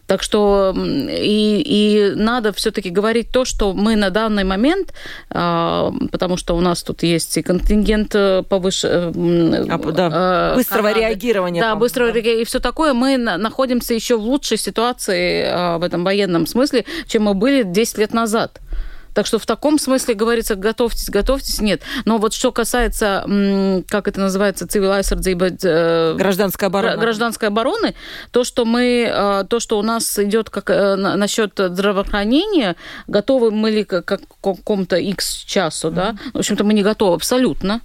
[0.06, 4.92] Так что и, и надо все-таки говорить то, что мы на данный момент,
[5.30, 8.86] а, потому что у нас тут есть и контингент э, повыше...
[8.86, 10.52] Э, а, да.
[10.52, 11.00] Э, быстрого Канады.
[11.00, 11.60] реагирования.
[11.60, 12.14] Да, быстрого да.
[12.14, 12.42] реагирования.
[12.42, 12.92] И все такое.
[12.92, 18.14] Мы находимся еще в лучшей ситуации в этом военном смысле, чем мы были 10 лет
[18.14, 18.60] назад.
[19.16, 21.80] Так что в таком смысле говорится, готовьтесь, готовьтесь, нет.
[22.04, 23.24] Но вот что касается,
[23.88, 27.00] как это называется, цивил э, гражданской обороны.
[27.00, 27.94] гражданской обороны,
[28.30, 32.76] то, что мы, э, то, что у нас идет как э, насчет здравоохранения,
[33.06, 36.14] готовы мы ли к какому-то X часу, да?
[36.34, 37.80] В общем-то, мы не готовы абсолютно.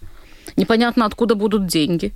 [0.55, 2.13] Непонятно, откуда будут деньги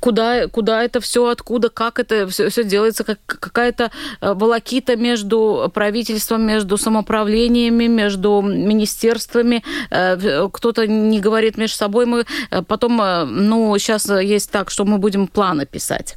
[0.00, 5.70] куда, куда это все, откуда, как это все, все делается, как, какая-то э, волокита между
[5.74, 9.62] правительством, между самоуправлениями, между министерствами.
[9.90, 12.06] Э, кто-то не говорит между собой.
[12.06, 16.16] Мы э, потом, ну, сейчас есть так, что мы будем планы писать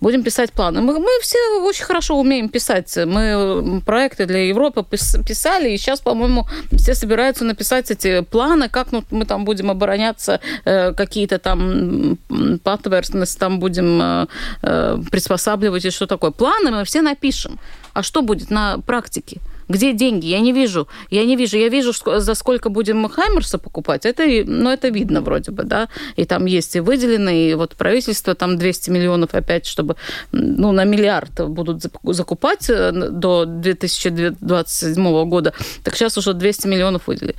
[0.00, 0.80] будем писать планы.
[0.80, 2.96] Мы, мы все очень хорошо умеем писать.
[2.96, 4.84] Мы проекты для Европы
[5.26, 10.40] писали, и сейчас, по-моему, все собираются написать эти планы, как ну, мы там будем обороняться,
[10.64, 12.18] э, какие-то там
[12.62, 14.26] патверстности там будем э,
[14.62, 16.30] э, приспосабливать и что такое.
[16.30, 17.58] Планы мы все напишем.
[17.92, 19.40] А что будет на практике?
[19.68, 20.26] Где деньги?
[20.26, 20.88] Я не вижу.
[21.10, 21.56] Я не вижу.
[21.58, 24.06] Я вижу, за сколько будем Хаймерса покупать.
[24.06, 25.88] Это, ну, это видно вроде бы, да.
[26.16, 29.96] И там есть и выделенные, и вот правительство там 200 миллионов опять, чтобы,
[30.32, 35.52] ну, на миллиард будут закупать э, до 2027 года.
[35.84, 37.34] Так сейчас уже 200 миллионов выделили.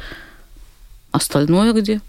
[1.12, 2.02] Остальное где?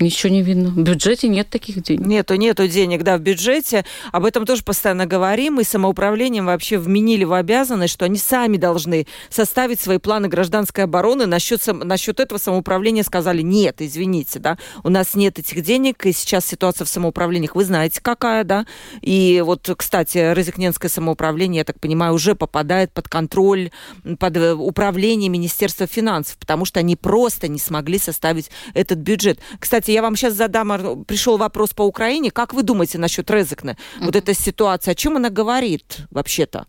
[0.00, 0.70] Ничего не видно.
[0.70, 2.06] В бюджете нет таких денег.
[2.06, 3.84] Нету, нету денег, да, в бюджете.
[4.12, 5.60] Об этом тоже постоянно говорим.
[5.60, 11.26] И самоуправлением вообще вменили в обязанность, что они сами должны составить свои планы гражданской обороны.
[11.26, 16.46] Насчет, насчет этого самоуправления сказали, нет, извините, да, у нас нет этих денег, и сейчас
[16.46, 18.66] ситуация в самоуправлениях, вы знаете, какая, да.
[19.02, 23.70] И вот, кстати, Резикненское самоуправление, я так понимаю, уже попадает под контроль,
[24.18, 29.38] под э, управление Министерства финансов, потому что они просто не смогли составить этот бюджет.
[29.58, 32.30] Кстати, Кстати, я вам сейчас задам, пришел вопрос по Украине.
[32.30, 33.70] Как вы думаете насчет Резекна?
[33.70, 34.04] Mm-hmm.
[34.04, 36.66] Вот эта ситуация, о чем она говорит вообще-то?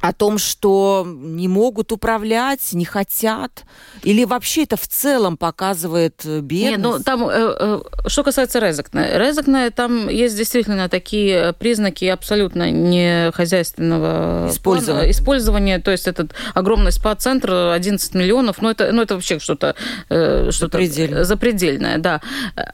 [0.00, 3.64] О том, что не могут управлять, не хотят?
[4.02, 6.52] Или вообще это в целом показывает бедность?
[6.52, 9.18] Нет, ну там, э, э, что касается Резекна.
[9.18, 15.00] Резекна, там есть действительно такие признаки абсолютно не хозяйственного использования.
[15.00, 15.78] Плана, использования.
[15.78, 19.74] То есть этот огромный спа-центр, 11 миллионов, ну это, ну, это вообще что-то,
[20.08, 21.24] э, что-то запредельное.
[21.24, 22.20] запредельное, да.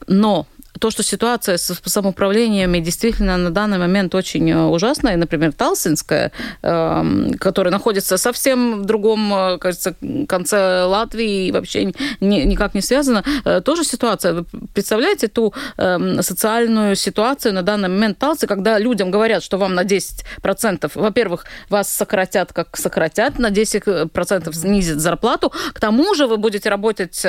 [0.07, 0.47] Но
[0.83, 7.35] то, что ситуация с самоуправлениями действительно на данный момент очень э, ужасная, например, Талсинская, эм,
[7.39, 9.95] которая находится совсем в другом, э, кажется,
[10.27, 14.33] конце Латвии и вообще никак не связана, э, тоже ситуация.
[14.33, 19.75] Вы представляете ту эм, социальную ситуацию на данный момент Талсы, когда людям говорят, что вам
[19.75, 26.35] на 10%, во-первых, вас сократят, как сократят, на 10% снизят зарплату, к тому же вы
[26.35, 27.25] будете работать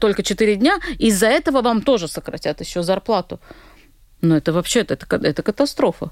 [0.00, 3.40] только 4 дня, из-за этого вам тоже сократят еще зарплату.
[4.20, 6.10] Но это вообще это, это катастрофа.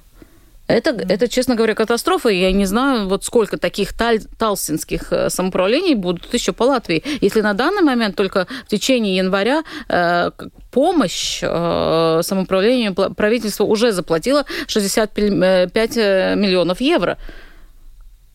[0.68, 2.28] Это, это, честно говоря, катастрофа.
[2.28, 7.03] Я не знаю, вот сколько таких таль, талсинских э, самоуправлений будут еще по Латвии.
[7.20, 10.30] Если на данный момент только в течение января э,
[10.70, 17.18] помощь э, самоуправлению правительство уже заплатило 65 э, миллионов евро.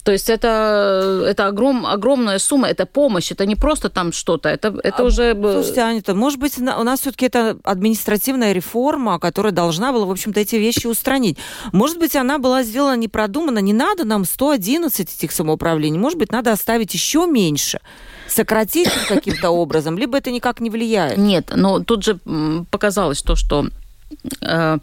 [0.08, 4.74] То есть это, это огром, огромная сумма, это помощь, это не просто там что-то, это,
[4.82, 5.34] это а, уже...
[5.34, 10.40] Слушайте, Анита, может быть, у нас все-таки это административная реформа, которая должна была, в общем-то,
[10.40, 11.38] эти вещи устранить.
[11.74, 16.54] Может быть, она была сделана непродуманно, не надо нам 111 этих самоуправлений, может быть, надо
[16.54, 17.82] оставить еще меньше
[18.30, 21.18] сократить каким-то образом, либо это никак не влияет?
[21.18, 22.18] Нет, но тут же
[22.72, 23.68] показалось то, что
[24.42, 24.78] Э,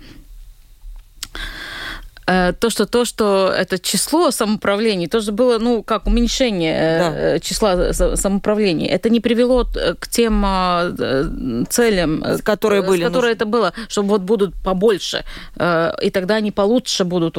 [2.27, 7.41] то, что то, что это число самоуправлений, тоже было, ну, как уменьшение э, да.
[7.41, 8.87] числа самоуправлений.
[8.87, 9.67] Это не привело
[9.99, 10.91] к тем а,
[11.69, 15.25] целям, которые были, которые это было, чтобы вот будут побольше,
[15.57, 17.37] и тогда они получше будут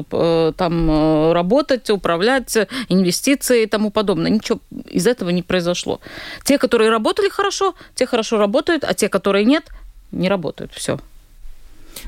[0.58, 2.58] там работать, управлять,
[2.90, 4.32] инвестиции и тому подобное.
[4.32, 4.60] Ничего
[4.90, 6.00] из этого не произошло.
[6.44, 9.66] Те, которые работали хорошо, те хорошо работают, а те, которые нет,
[10.12, 10.72] не работают.
[10.74, 11.00] Все.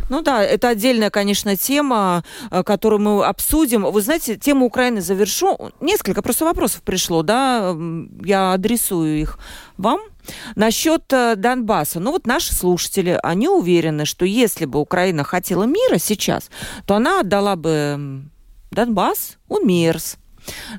[0.10, 3.84] Ну да, это отдельная, конечно, тема, э, которую мы обсудим.
[3.84, 5.72] Вы знаете, тему Украины завершу.
[5.82, 7.76] Несколько просто вопросов пришло, да,
[8.24, 9.40] я адресую их
[9.78, 10.00] вам.
[10.56, 12.00] Насчет э, Донбасса.
[12.00, 16.50] Ну вот наши слушатели, они уверены, что если бы Украина хотела мира сейчас,
[16.86, 18.24] то она отдала бы
[18.72, 20.18] Донбасс, УМЕРС,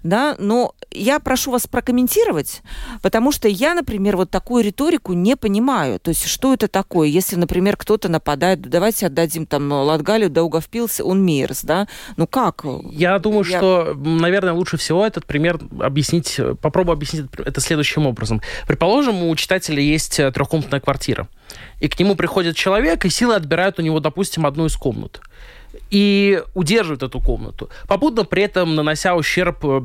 [0.02, 2.62] да, но я прошу вас прокомментировать,
[3.02, 6.00] потому что я, например, вот такую риторику не понимаю.
[6.00, 7.08] То есть, что это такое?
[7.08, 11.88] Если, например, кто-то нападает, давайте отдадим там Латгалию, Даугавпилс, он Мирс, да?
[12.16, 12.64] Ну как?
[12.90, 13.58] Я думаю, я...
[13.58, 18.40] что, наверное, лучше всего этот пример объяснить, попробую объяснить это следующим образом.
[18.66, 21.28] Предположим, у читателя есть э, трехкомнатная квартира,
[21.80, 25.20] и к нему приходит человек, и силы отбирают у него, допустим, одну из комнат.
[25.90, 29.82] И удерживают эту комнату, попутно при этом нанося ущерб э,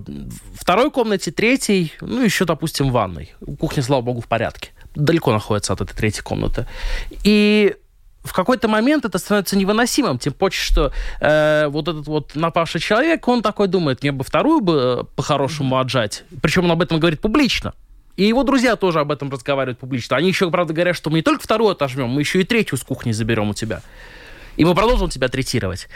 [0.53, 3.33] второй комнате, третьей, ну, еще, допустим, ванной.
[3.59, 4.69] Кухня, слава богу, в порядке.
[4.95, 6.67] Далеко находится от этой третьей комнаты.
[7.23, 7.75] И
[8.23, 13.27] в какой-то момент это становится невыносимым, тем больше, что э, вот этот вот напавший человек,
[13.27, 16.23] он такой думает, мне бы вторую бы э, по-хорошему отжать.
[16.41, 17.73] Причем он об этом говорит публично.
[18.15, 20.17] И его друзья тоже об этом разговаривают публично.
[20.17, 22.83] Они еще, правда, говорят, что мы не только вторую отожмем, мы еще и третью с
[22.83, 23.81] кухни заберем у тебя.
[24.57, 25.87] И мы продолжим тебя третировать.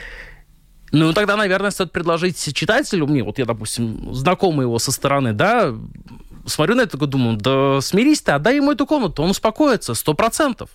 [0.92, 5.76] Ну, тогда, наверное, стоит предложить читателю, мне, вот я, допустим, знакомый его со стороны, да,
[6.46, 10.14] смотрю на это, такой думаю, да смирись ты, отдай ему эту комнату, он успокоится, сто
[10.14, 10.70] процентов.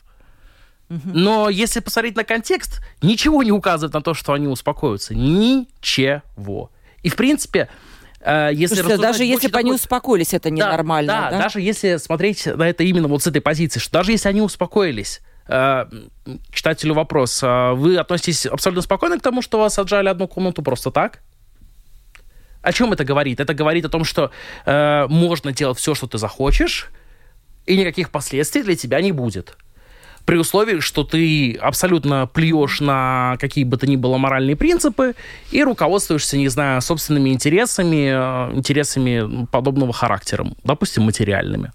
[0.88, 5.14] Но если посмотреть на контекст, ничего не указывает на то, что они успокоятся.
[5.14, 6.70] Ничего.
[7.02, 7.70] И, в принципе,
[8.20, 9.60] э, если Слушайте, даже если бы такой...
[9.62, 11.12] они успокоились, это ненормально.
[11.12, 14.12] Да, да, да, даже если смотреть на это именно вот с этой позиции, что даже
[14.12, 17.40] если они успокоились, читателю вопрос.
[17.42, 21.20] А вы относитесь абсолютно спокойно к тому, что вас отжали одну комнату просто так?
[22.62, 23.40] О чем это говорит?
[23.40, 24.30] Это говорит о том, что
[24.64, 26.90] э, можно делать все, что ты захочешь,
[27.66, 29.56] и никаких последствий для тебя не будет.
[30.24, 35.16] При условии, что ты абсолютно плюешь на какие бы то ни было моральные принципы
[35.50, 41.72] и руководствуешься, не знаю, собственными интересами, э, интересами подобного характера, допустим, материальными.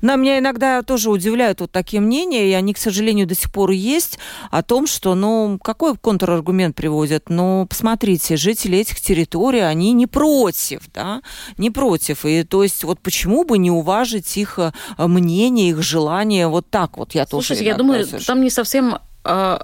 [0.00, 3.70] На меня иногда тоже удивляют вот такие мнения, и они, к сожалению, до сих пор
[3.70, 4.18] есть,
[4.50, 7.28] о том, что, ну, какой контраргумент приводят?
[7.28, 11.22] Ну, посмотрите, жители этих территорий, они не против, да,
[11.58, 12.24] не против.
[12.24, 16.96] И то есть вот почему бы не уважить их э, мнение, их желание вот так
[16.96, 17.14] вот?
[17.14, 18.26] Я Слушайте, тоже я думаю, слышу.
[18.26, 18.98] там не совсем...
[19.24, 19.58] Э,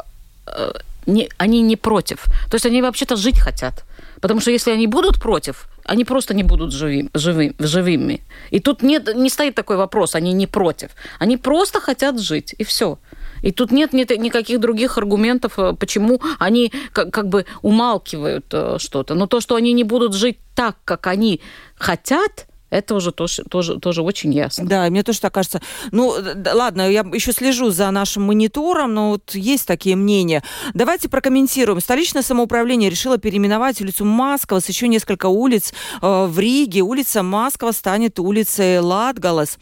[0.47, 0.73] э,
[1.07, 2.25] не, они не против.
[2.49, 3.85] То есть они вообще-то жить хотят.
[4.21, 8.21] Потому что если они будут против, они просто не будут живи, живи, живыми.
[8.51, 10.91] И тут нет, не стоит такой вопрос, они не против.
[11.19, 12.99] Они просто хотят жить, и все.
[13.43, 18.77] И тут нет, нет никаких других аргументов, э, почему они как, как бы умалкивают э,
[18.79, 19.15] что-то.
[19.15, 21.41] Но то, что они не будут жить так, как они
[21.75, 24.65] хотят, это уже тоже, тоже, тоже очень ясно.
[24.67, 25.61] Да, мне тоже так кажется.
[25.91, 30.43] Ну, да, ладно, я еще слежу за нашим монитором, но вот есть такие мнения.
[30.73, 31.81] Давайте прокомментируем.
[31.83, 36.81] Столичное самоуправление решило переименовать улицу Маскова с еще несколько улиц э, в Риге.
[36.81, 39.59] Улица Маскова станет улицей Латгалас.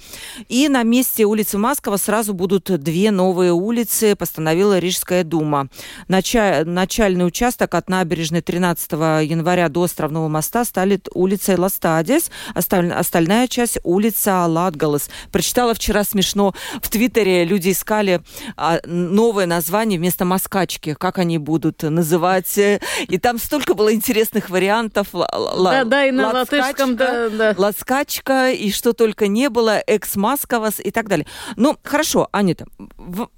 [0.49, 5.67] И на месте улицы Маскова сразу будут две новые улицы, постановила Рижская дума.
[6.07, 8.93] Нача- начальный участок от набережной 13
[9.25, 12.31] января до Островного моста станет улицей Ластадис.
[12.55, 15.11] Остальные остальная часть улица Латгалас.
[15.33, 18.23] Прочитала вчера смешно в Твиттере, люди искали
[18.57, 22.57] а, новое название вместо москачки, как они будут называть.
[22.57, 25.09] И там столько было интересных вариантов.
[25.13, 27.55] Да, да, и на латышском, да, да.
[27.57, 31.27] Ласкачка, и что только не было, экс-масковас и так далее.
[31.57, 32.67] Ну, хорошо, Анита,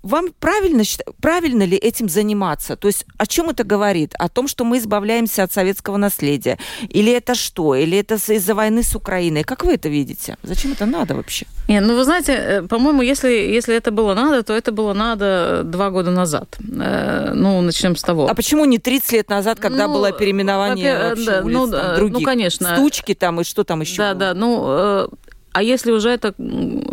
[0.02, 0.82] вам правильно,
[1.20, 2.76] правильно ли этим заниматься?
[2.76, 4.14] То есть о чем это говорит?
[4.18, 6.58] О том, что мы избавляемся от советского наследия?
[6.88, 7.74] Или это что?
[7.74, 9.44] Или это из-за войны с Украиной?
[9.53, 10.38] Как вы это видите?
[10.42, 11.44] Зачем это надо вообще?
[11.68, 15.61] Не, ну вы знаете, э, по-моему, если, если это было надо, то это было надо
[15.62, 16.57] два года назад.
[16.59, 18.28] Э, ну, начнем с того.
[18.30, 21.88] А почему не 30 лет назад, когда ну, было переименование вообще да, улиц, ну, там,
[21.90, 22.18] ну, других?
[22.20, 22.76] Ну, конечно.
[22.76, 23.98] Стучки там и что там еще?
[23.98, 24.18] Да, было?
[24.20, 24.64] да, ну...
[24.68, 25.09] Э,
[25.53, 26.34] а если уже это,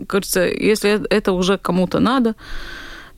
[0.10, 2.36] кажется, если это уже кому-то надо,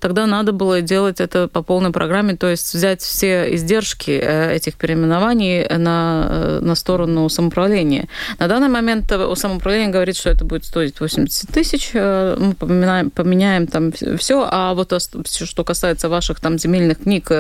[0.02, 4.76] тогда надо было делать это по полной программе, то есть взять все издержки э, этих
[4.76, 8.08] переименований на, э, на сторону самоуправления.
[8.40, 13.12] На данный момент у самоуправления говорит, что это будет стоить 80 тысяч, э, мы поменяем,
[13.12, 14.92] поменяем там все, а вот
[15.26, 17.32] все, что касается ваших там земельных книг,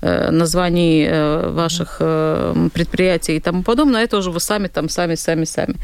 [0.00, 1.08] названий
[1.50, 5.76] ваших предприятий и тому подобное, это уже вы сами там, сами, сами, сами.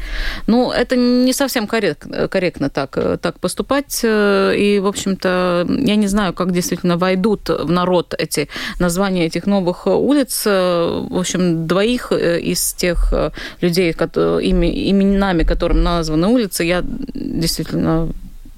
[0.47, 6.33] Ну, это не совсем корректно, корректно так, так поступать, и, в общем-то, я не знаю,
[6.33, 8.49] как действительно войдут в народ эти
[8.79, 10.45] названия этих новых улиц.
[10.45, 13.31] В общем, двоих э, из тех э,
[13.61, 16.83] людей, именами которым названы улицы, я
[17.13, 18.09] действительно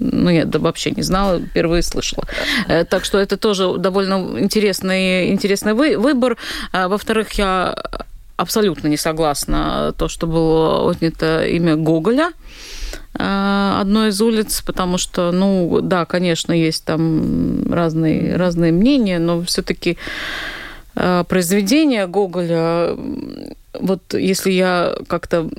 [0.01, 2.25] ну, я да, вообще не знала, впервые слышала.
[2.67, 6.37] Э, так что это тоже довольно интересный, интересный вы, выбор.
[6.71, 7.75] А, во-вторых, я
[8.35, 12.31] абсолютно не согласна то, что было отнято имя Гоголя.
[13.19, 19.41] Э, одной из улиц, потому что, ну, да, конечно, есть там разные, разные мнения, но
[19.43, 19.97] все-таки
[20.95, 22.95] э, произведение Гоголя,
[23.73, 25.49] вот если я как-то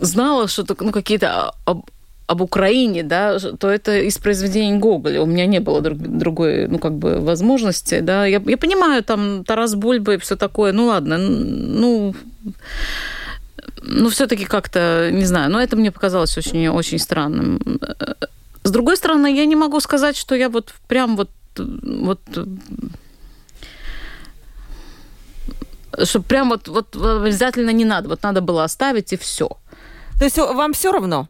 [0.00, 1.84] знала, что ну, какие-то об,
[2.26, 5.22] об Украине, да, то это из произведений Гоголя.
[5.22, 8.26] У меня не было друг, другой, ну, как бы, возможности, да.
[8.26, 12.14] Я, я понимаю, там Тарас Бульба и все такое, ну, ладно, ну,
[13.82, 17.60] ну, все-таки как-то, не знаю, но это мне показалось очень, очень странным.
[18.62, 22.20] С другой стороны, я не могу сказать, что я вот прям вот, вот
[26.04, 29.48] Чтобы прям вот, вот обязательно не надо, вот надо было оставить и все.
[30.18, 31.28] То есть вам все равно?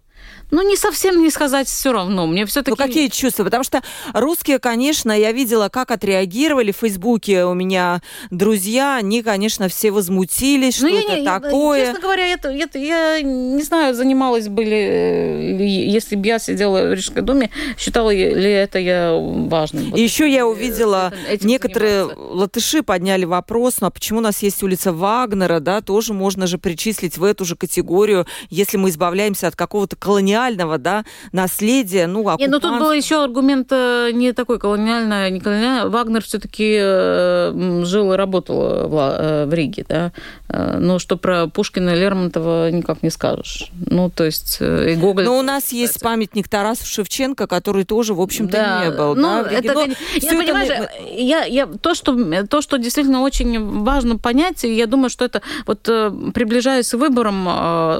[0.50, 2.26] Ну, не совсем не сказать все равно.
[2.26, 2.70] Мне все-таки...
[2.70, 3.44] Ну, какие чувства?
[3.44, 3.82] Потому что
[4.14, 8.96] русские, конечно, я видела, как отреагировали в Фейсбуке у меня друзья.
[8.96, 11.86] Они, конечно, все возмутились, ну, что это не, такое.
[11.86, 16.94] Честно говоря, это, это, я не знаю, занималась бы ли, если бы я сидела в
[16.94, 19.90] Рижской думе, считала ли это я важным.
[19.90, 22.34] Вот еще я увидела, некоторые заниматься.
[22.34, 26.56] латыши подняли вопрос, ну а почему у нас есть улица Вагнера, да, тоже можно же
[26.56, 32.06] причислить в эту же категорию, если мы избавляемся от какого-то колониального колониального да, наследия.
[32.06, 32.40] Ну, оккупант...
[32.40, 35.90] Нет, ну тут был еще аргумент э, не такой колониальный, не колониальный.
[35.90, 40.12] Вагнер все-таки э, жил и работал в, э, в Риге, да.
[40.50, 43.70] Но что про Пушкина и Лермонтова никак не скажешь.
[43.86, 45.24] Ну, то есть и Гоголь...
[45.24, 48.84] Но у нас есть памятник Тарасу Шевченко, который тоже, в общем-то, да.
[48.84, 49.14] не был.
[49.14, 49.82] Ну, да, это, Но
[50.14, 50.90] я, понимаешь, это...
[51.14, 55.42] я, я, то, что, то, что действительно очень важно понять, и я думаю, что это
[55.66, 57.44] вот приближаясь к выборам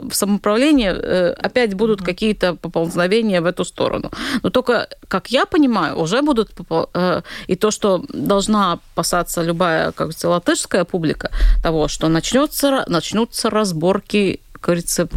[0.09, 2.05] в самоуправлении, опять будут mm-hmm.
[2.05, 4.11] какие какие-то поползновения в эту сторону.
[4.43, 6.51] Но только, как я понимаю, уже будут...
[6.95, 11.31] Э, и то, что должна опасаться любая, как сказать, латышская публика,
[11.63, 15.09] того, что начнется, начнутся разборки, как говорится,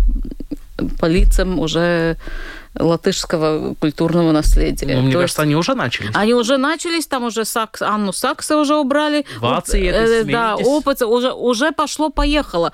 [1.00, 2.16] по лицам уже
[2.80, 4.96] латышского культурного наследия.
[4.96, 6.12] Ну, мне То кажется, есть, они уже начались.
[6.14, 9.26] Они уже начались, там уже Сакс, Анну Сакса уже убрали.
[9.40, 12.72] Вации, это э, Да, опыт уже, уже пошло-поехало.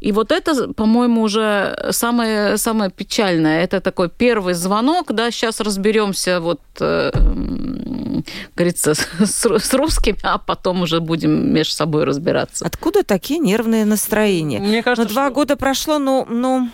[0.00, 3.62] И вот это, по-моему, уже самое, самое печальное.
[3.62, 7.10] Это такой первый звонок, да, сейчас разберемся вот, э,
[8.54, 12.66] говорится, с, с русскими, а потом уже будем между собой разбираться.
[12.66, 14.58] Откуда такие нервные настроения?
[14.60, 15.34] Мне кажется, ну, два что...
[15.34, 16.68] года прошло, ну, ну,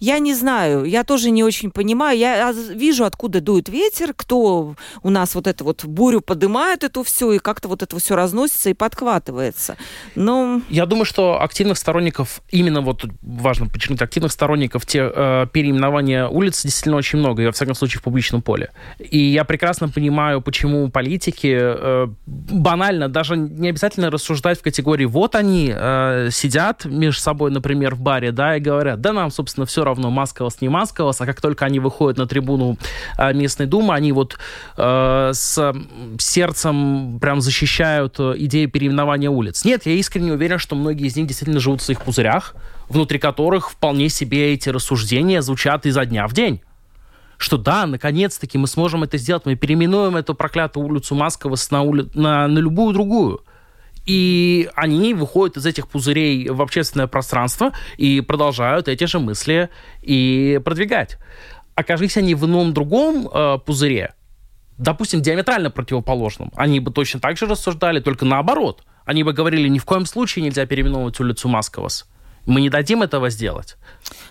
[0.00, 2.18] я не знаю, я тоже не очень понимаю.
[2.18, 7.32] Я вижу, откуда дует ветер, кто у нас вот эту вот бурю поднимает эту все,
[7.32, 9.76] и как-то вот это все разносится и подхватывается.
[10.14, 10.62] Но...
[10.68, 16.62] Я думаю, что активных сторонников, именно вот важно подчеркнуть, активных сторонников те, э, переименования улиц
[16.62, 18.70] действительно очень много, и во всяком случае в публичном поле.
[18.98, 25.34] И я прекрасно понимаю, почему политики э, банально, даже не обязательно рассуждать в категории «вот
[25.34, 29.87] они э, сидят между собой, например, в баре, да, и говорят, да нам, собственно, все
[29.88, 32.78] равно Масковос, не Масковос, а как только они выходят на трибуну
[33.18, 34.38] э, местной думы, они вот
[34.76, 35.74] э, с
[36.18, 39.64] сердцем прям защищают э, идею переименования улиц.
[39.64, 42.54] Нет, я искренне уверен, что многие из них действительно живут в своих пузырях,
[42.88, 46.60] внутри которых вполне себе эти рассуждения звучат изо дня в день
[47.38, 52.08] что да, наконец-таки мы сможем это сделать, мы переименуем эту проклятую улицу Масковос на, ули...
[52.14, 53.42] на, на любую другую.
[54.08, 59.68] И они выходят из этих пузырей в общественное пространство и продолжают эти же мысли
[60.00, 61.18] и продвигать.
[61.74, 64.14] Окажись они в ином другом э, пузыре,
[64.78, 68.82] допустим, диаметрально противоположном, они бы точно так же рассуждали, только наоборот.
[69.04, 72.08] Они бы говорили, ни в коем случае нельзя переименовывать улицу Масковас.
[72.48, 73.76] Мы не дадим этого сделать.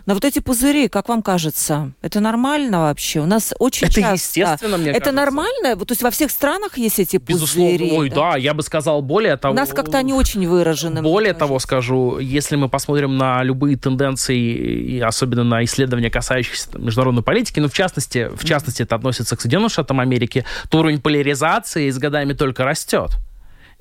[0.08, 3.20] Но вот эти пузыри, как вам кажется, это нормально вообще?
[3.20, 4.40] У нас очень это часто...
[4.40, 5.16] естественно, мне Это кажется.
[5.16, 5.76] нормально?
[5.76, 7.78] То есть во всех странах есть эти Безусловно.
[7.78, 7.92] пузыри?
[7.96, 8.32] Ой, да?
[8.32, 9.54] да, я бы сказал более того...
[9.54, 11.04] У нас как-то они очень выражены.
[11.04, 17.22] Более того скажу, если мы посмотрим на любые тенденции, и особенно на исследования, касающиеся международной
[17.22, 21.88] политики, ну, в частности, в частности, это относится к Соединенным Штатам Америки, то уровень поляризации
[21.88, 23.12] с годами только растет.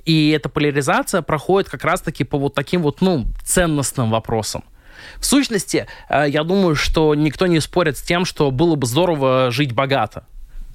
[0.07, 4.65] И эта поляризация проходит как раз-таки по вот таким вот, ну, ценностным вопросам.
[5.19, 9.51] В сущности, э, я думаю, что никто не спорит с тем, что было бы здорово
[9.51, 10.25] жить богато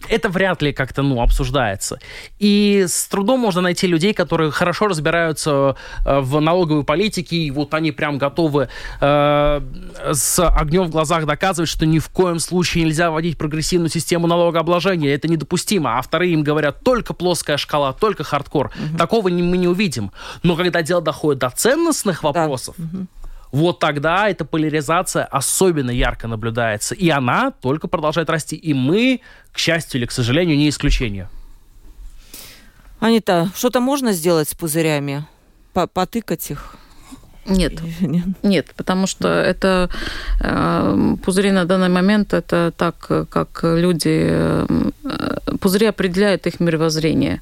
[0.10, 2.00] это вряд ли как-то, ну, обсуждается.
[2.40, 5.76] И с трудом можно найти людей, которые хорошо разбираются
[6.06, 9.62] э, в налоговой политике, и вот они прям готовы э,
[10.14, 15.14] с огнем в глазах доказывать, что ни в коем случае нельзя вводить прогрессивную систему налогообложения,
[15.14, 15.98] это недопустимо.
[15.98, 18.68] А вторые им говорят, только плоская шкала, только хардкор.
[18.68, 18.98] Угу.
[18.98, 20.12] Такого не, мы не увидим.
[20.44, 23.00] Но когда дело доходит до ценностных вопросов, да.
[23.00, 23.08] угу
[23.52, 26.96] вот тогда эта поляризация особенно ярко наблюдается.
[26.96, 28.56] И она только продолжает расти.
[28.56, 29.22] И мы,
[29.52, 31.30] к счастью или к сожалению, не исключение.
[33.00, 35.26] Анита, что-то можно сделать с пузырями?
[35.74, 36.76] Потыкать их?
[37.48, 39.90] Нет, нет, нет, потому что это
[40.40, 42.98] э, пузыри на данный момент это так,
[43.30, 44.68] как люди э,
[45.60, 47.42] пузыри определяют их мировоззрение.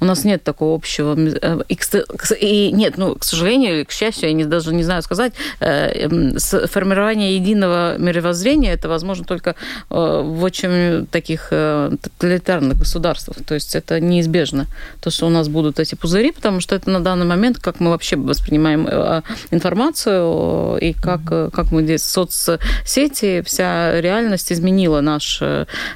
[0.00, 1.16] У нас нет такого общего...
[1.18, 1.60] Э,
[2.40, 6.08] и нет, ну, к сожалению или к счастью, я не, даже не знаю сказать, э,
[6.66, 9.50] формирование единого мировоззрения это возможно только
[9.90, 9.94] э,
[10.24, 13.36] в очень таких тоталитарных государствах.
[13.46, 14.66] То есть это неизбежно,
[15.00, 17.90] то, что у нас будут эти пузыри, потому что это на данный момент, как мы
[17.90, 18.88] вообще воспринимаем
[19.50, 25.42] информацию и как, как мы здесь соцсети, вся реальность изменила наш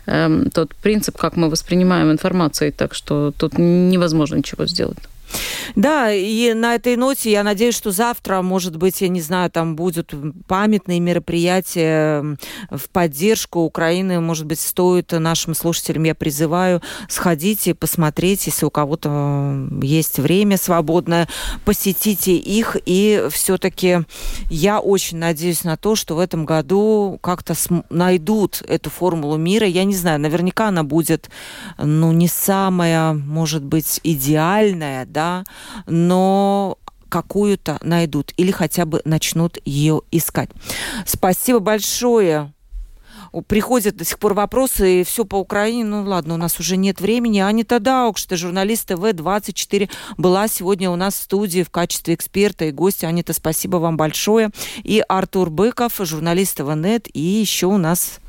[0.07, 2.73] эм, тот принцип, как мы воспринимаем информацию.
[2.73, 3.59] Так что тут
[3.95, 4.99] невозможно ничего сделать.
[5.77, 9.75] Да, и на этой ноте я надеюсь, что завтра, может быть, я не знаю, там
[9.77, 10.15] будут
[10.47, 12.37] памятные мероприятия
[12.71, 14.21] в поддержку Украины.
[14.21, 21.29] Может быть, стоит нашим слушателям, я призываю, сходите, посмотреть, если у кого-то есть время свободное,
[21.65, 22.77] посетите их.
[22.87, 24.01] И все-таки
[24.51, 27.55] я очень надеюсь на то, что в этом году как-то
[27.91, 29.67] найдут эту формулу мира.
[29.67, 31.31] Я не знаю, наверняка она будет,
[31.79, 35.24] ну, не самая, может быть, идеальная, да,
[35.87, 40.51] но какую-то найдут или хотя бы начнут ее искать.
[41.07, 42.53] Спасибо большое
[43.43, 47.01] приходят до сих пор вопросы, и все по Украине, ну ладно, у нас уже нет
[47.01, 47.41] времени.
[47.41, 53.09] Анита Даукшта, журналист ТВ-24, была сегодня у нас в студии в качестве эксперта и гостя.
[53.09, 54.51] Анита, спасибо вам большое.
[54.83, 58.21] И Артур Быков, журналист ТВ-нет, и еще у нас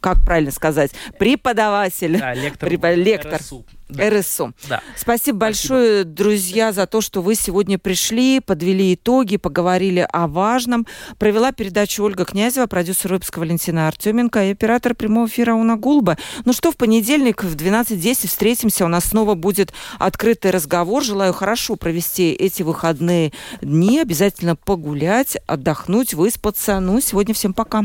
[0.00, 2.96] как правильно сказать, преподаватель, да, лектор, препод...
[2.96, 3.64] лектор РСУ.
[3.88, 4.10] Да.
[4.10, 4.52] РСУ.
[4.68, 4.80] Да.
[4.96, 10.86] Спасибо, Спасибо большое, друзья, за то, что вы сегодня пришли, подвели итоги, поговорили о важном.
[11.18, 16.18] Провела передачу Ольга Князева, продюсер выпуска Валентина Артеменко и оператор прямого эфира Уна Гулба.
[16.44, 18.84] Ну что, в понедельник в 12.10 встретимся.
[18.84, 21.02] У нас снова будет открытый разговор.
[21.02, 26.80] Желаю хорошо провести эти выходные дни, обязательно погулять, отдохнуть, выспаться.
[26.80, 27.84] Ну, сегодня всем пока.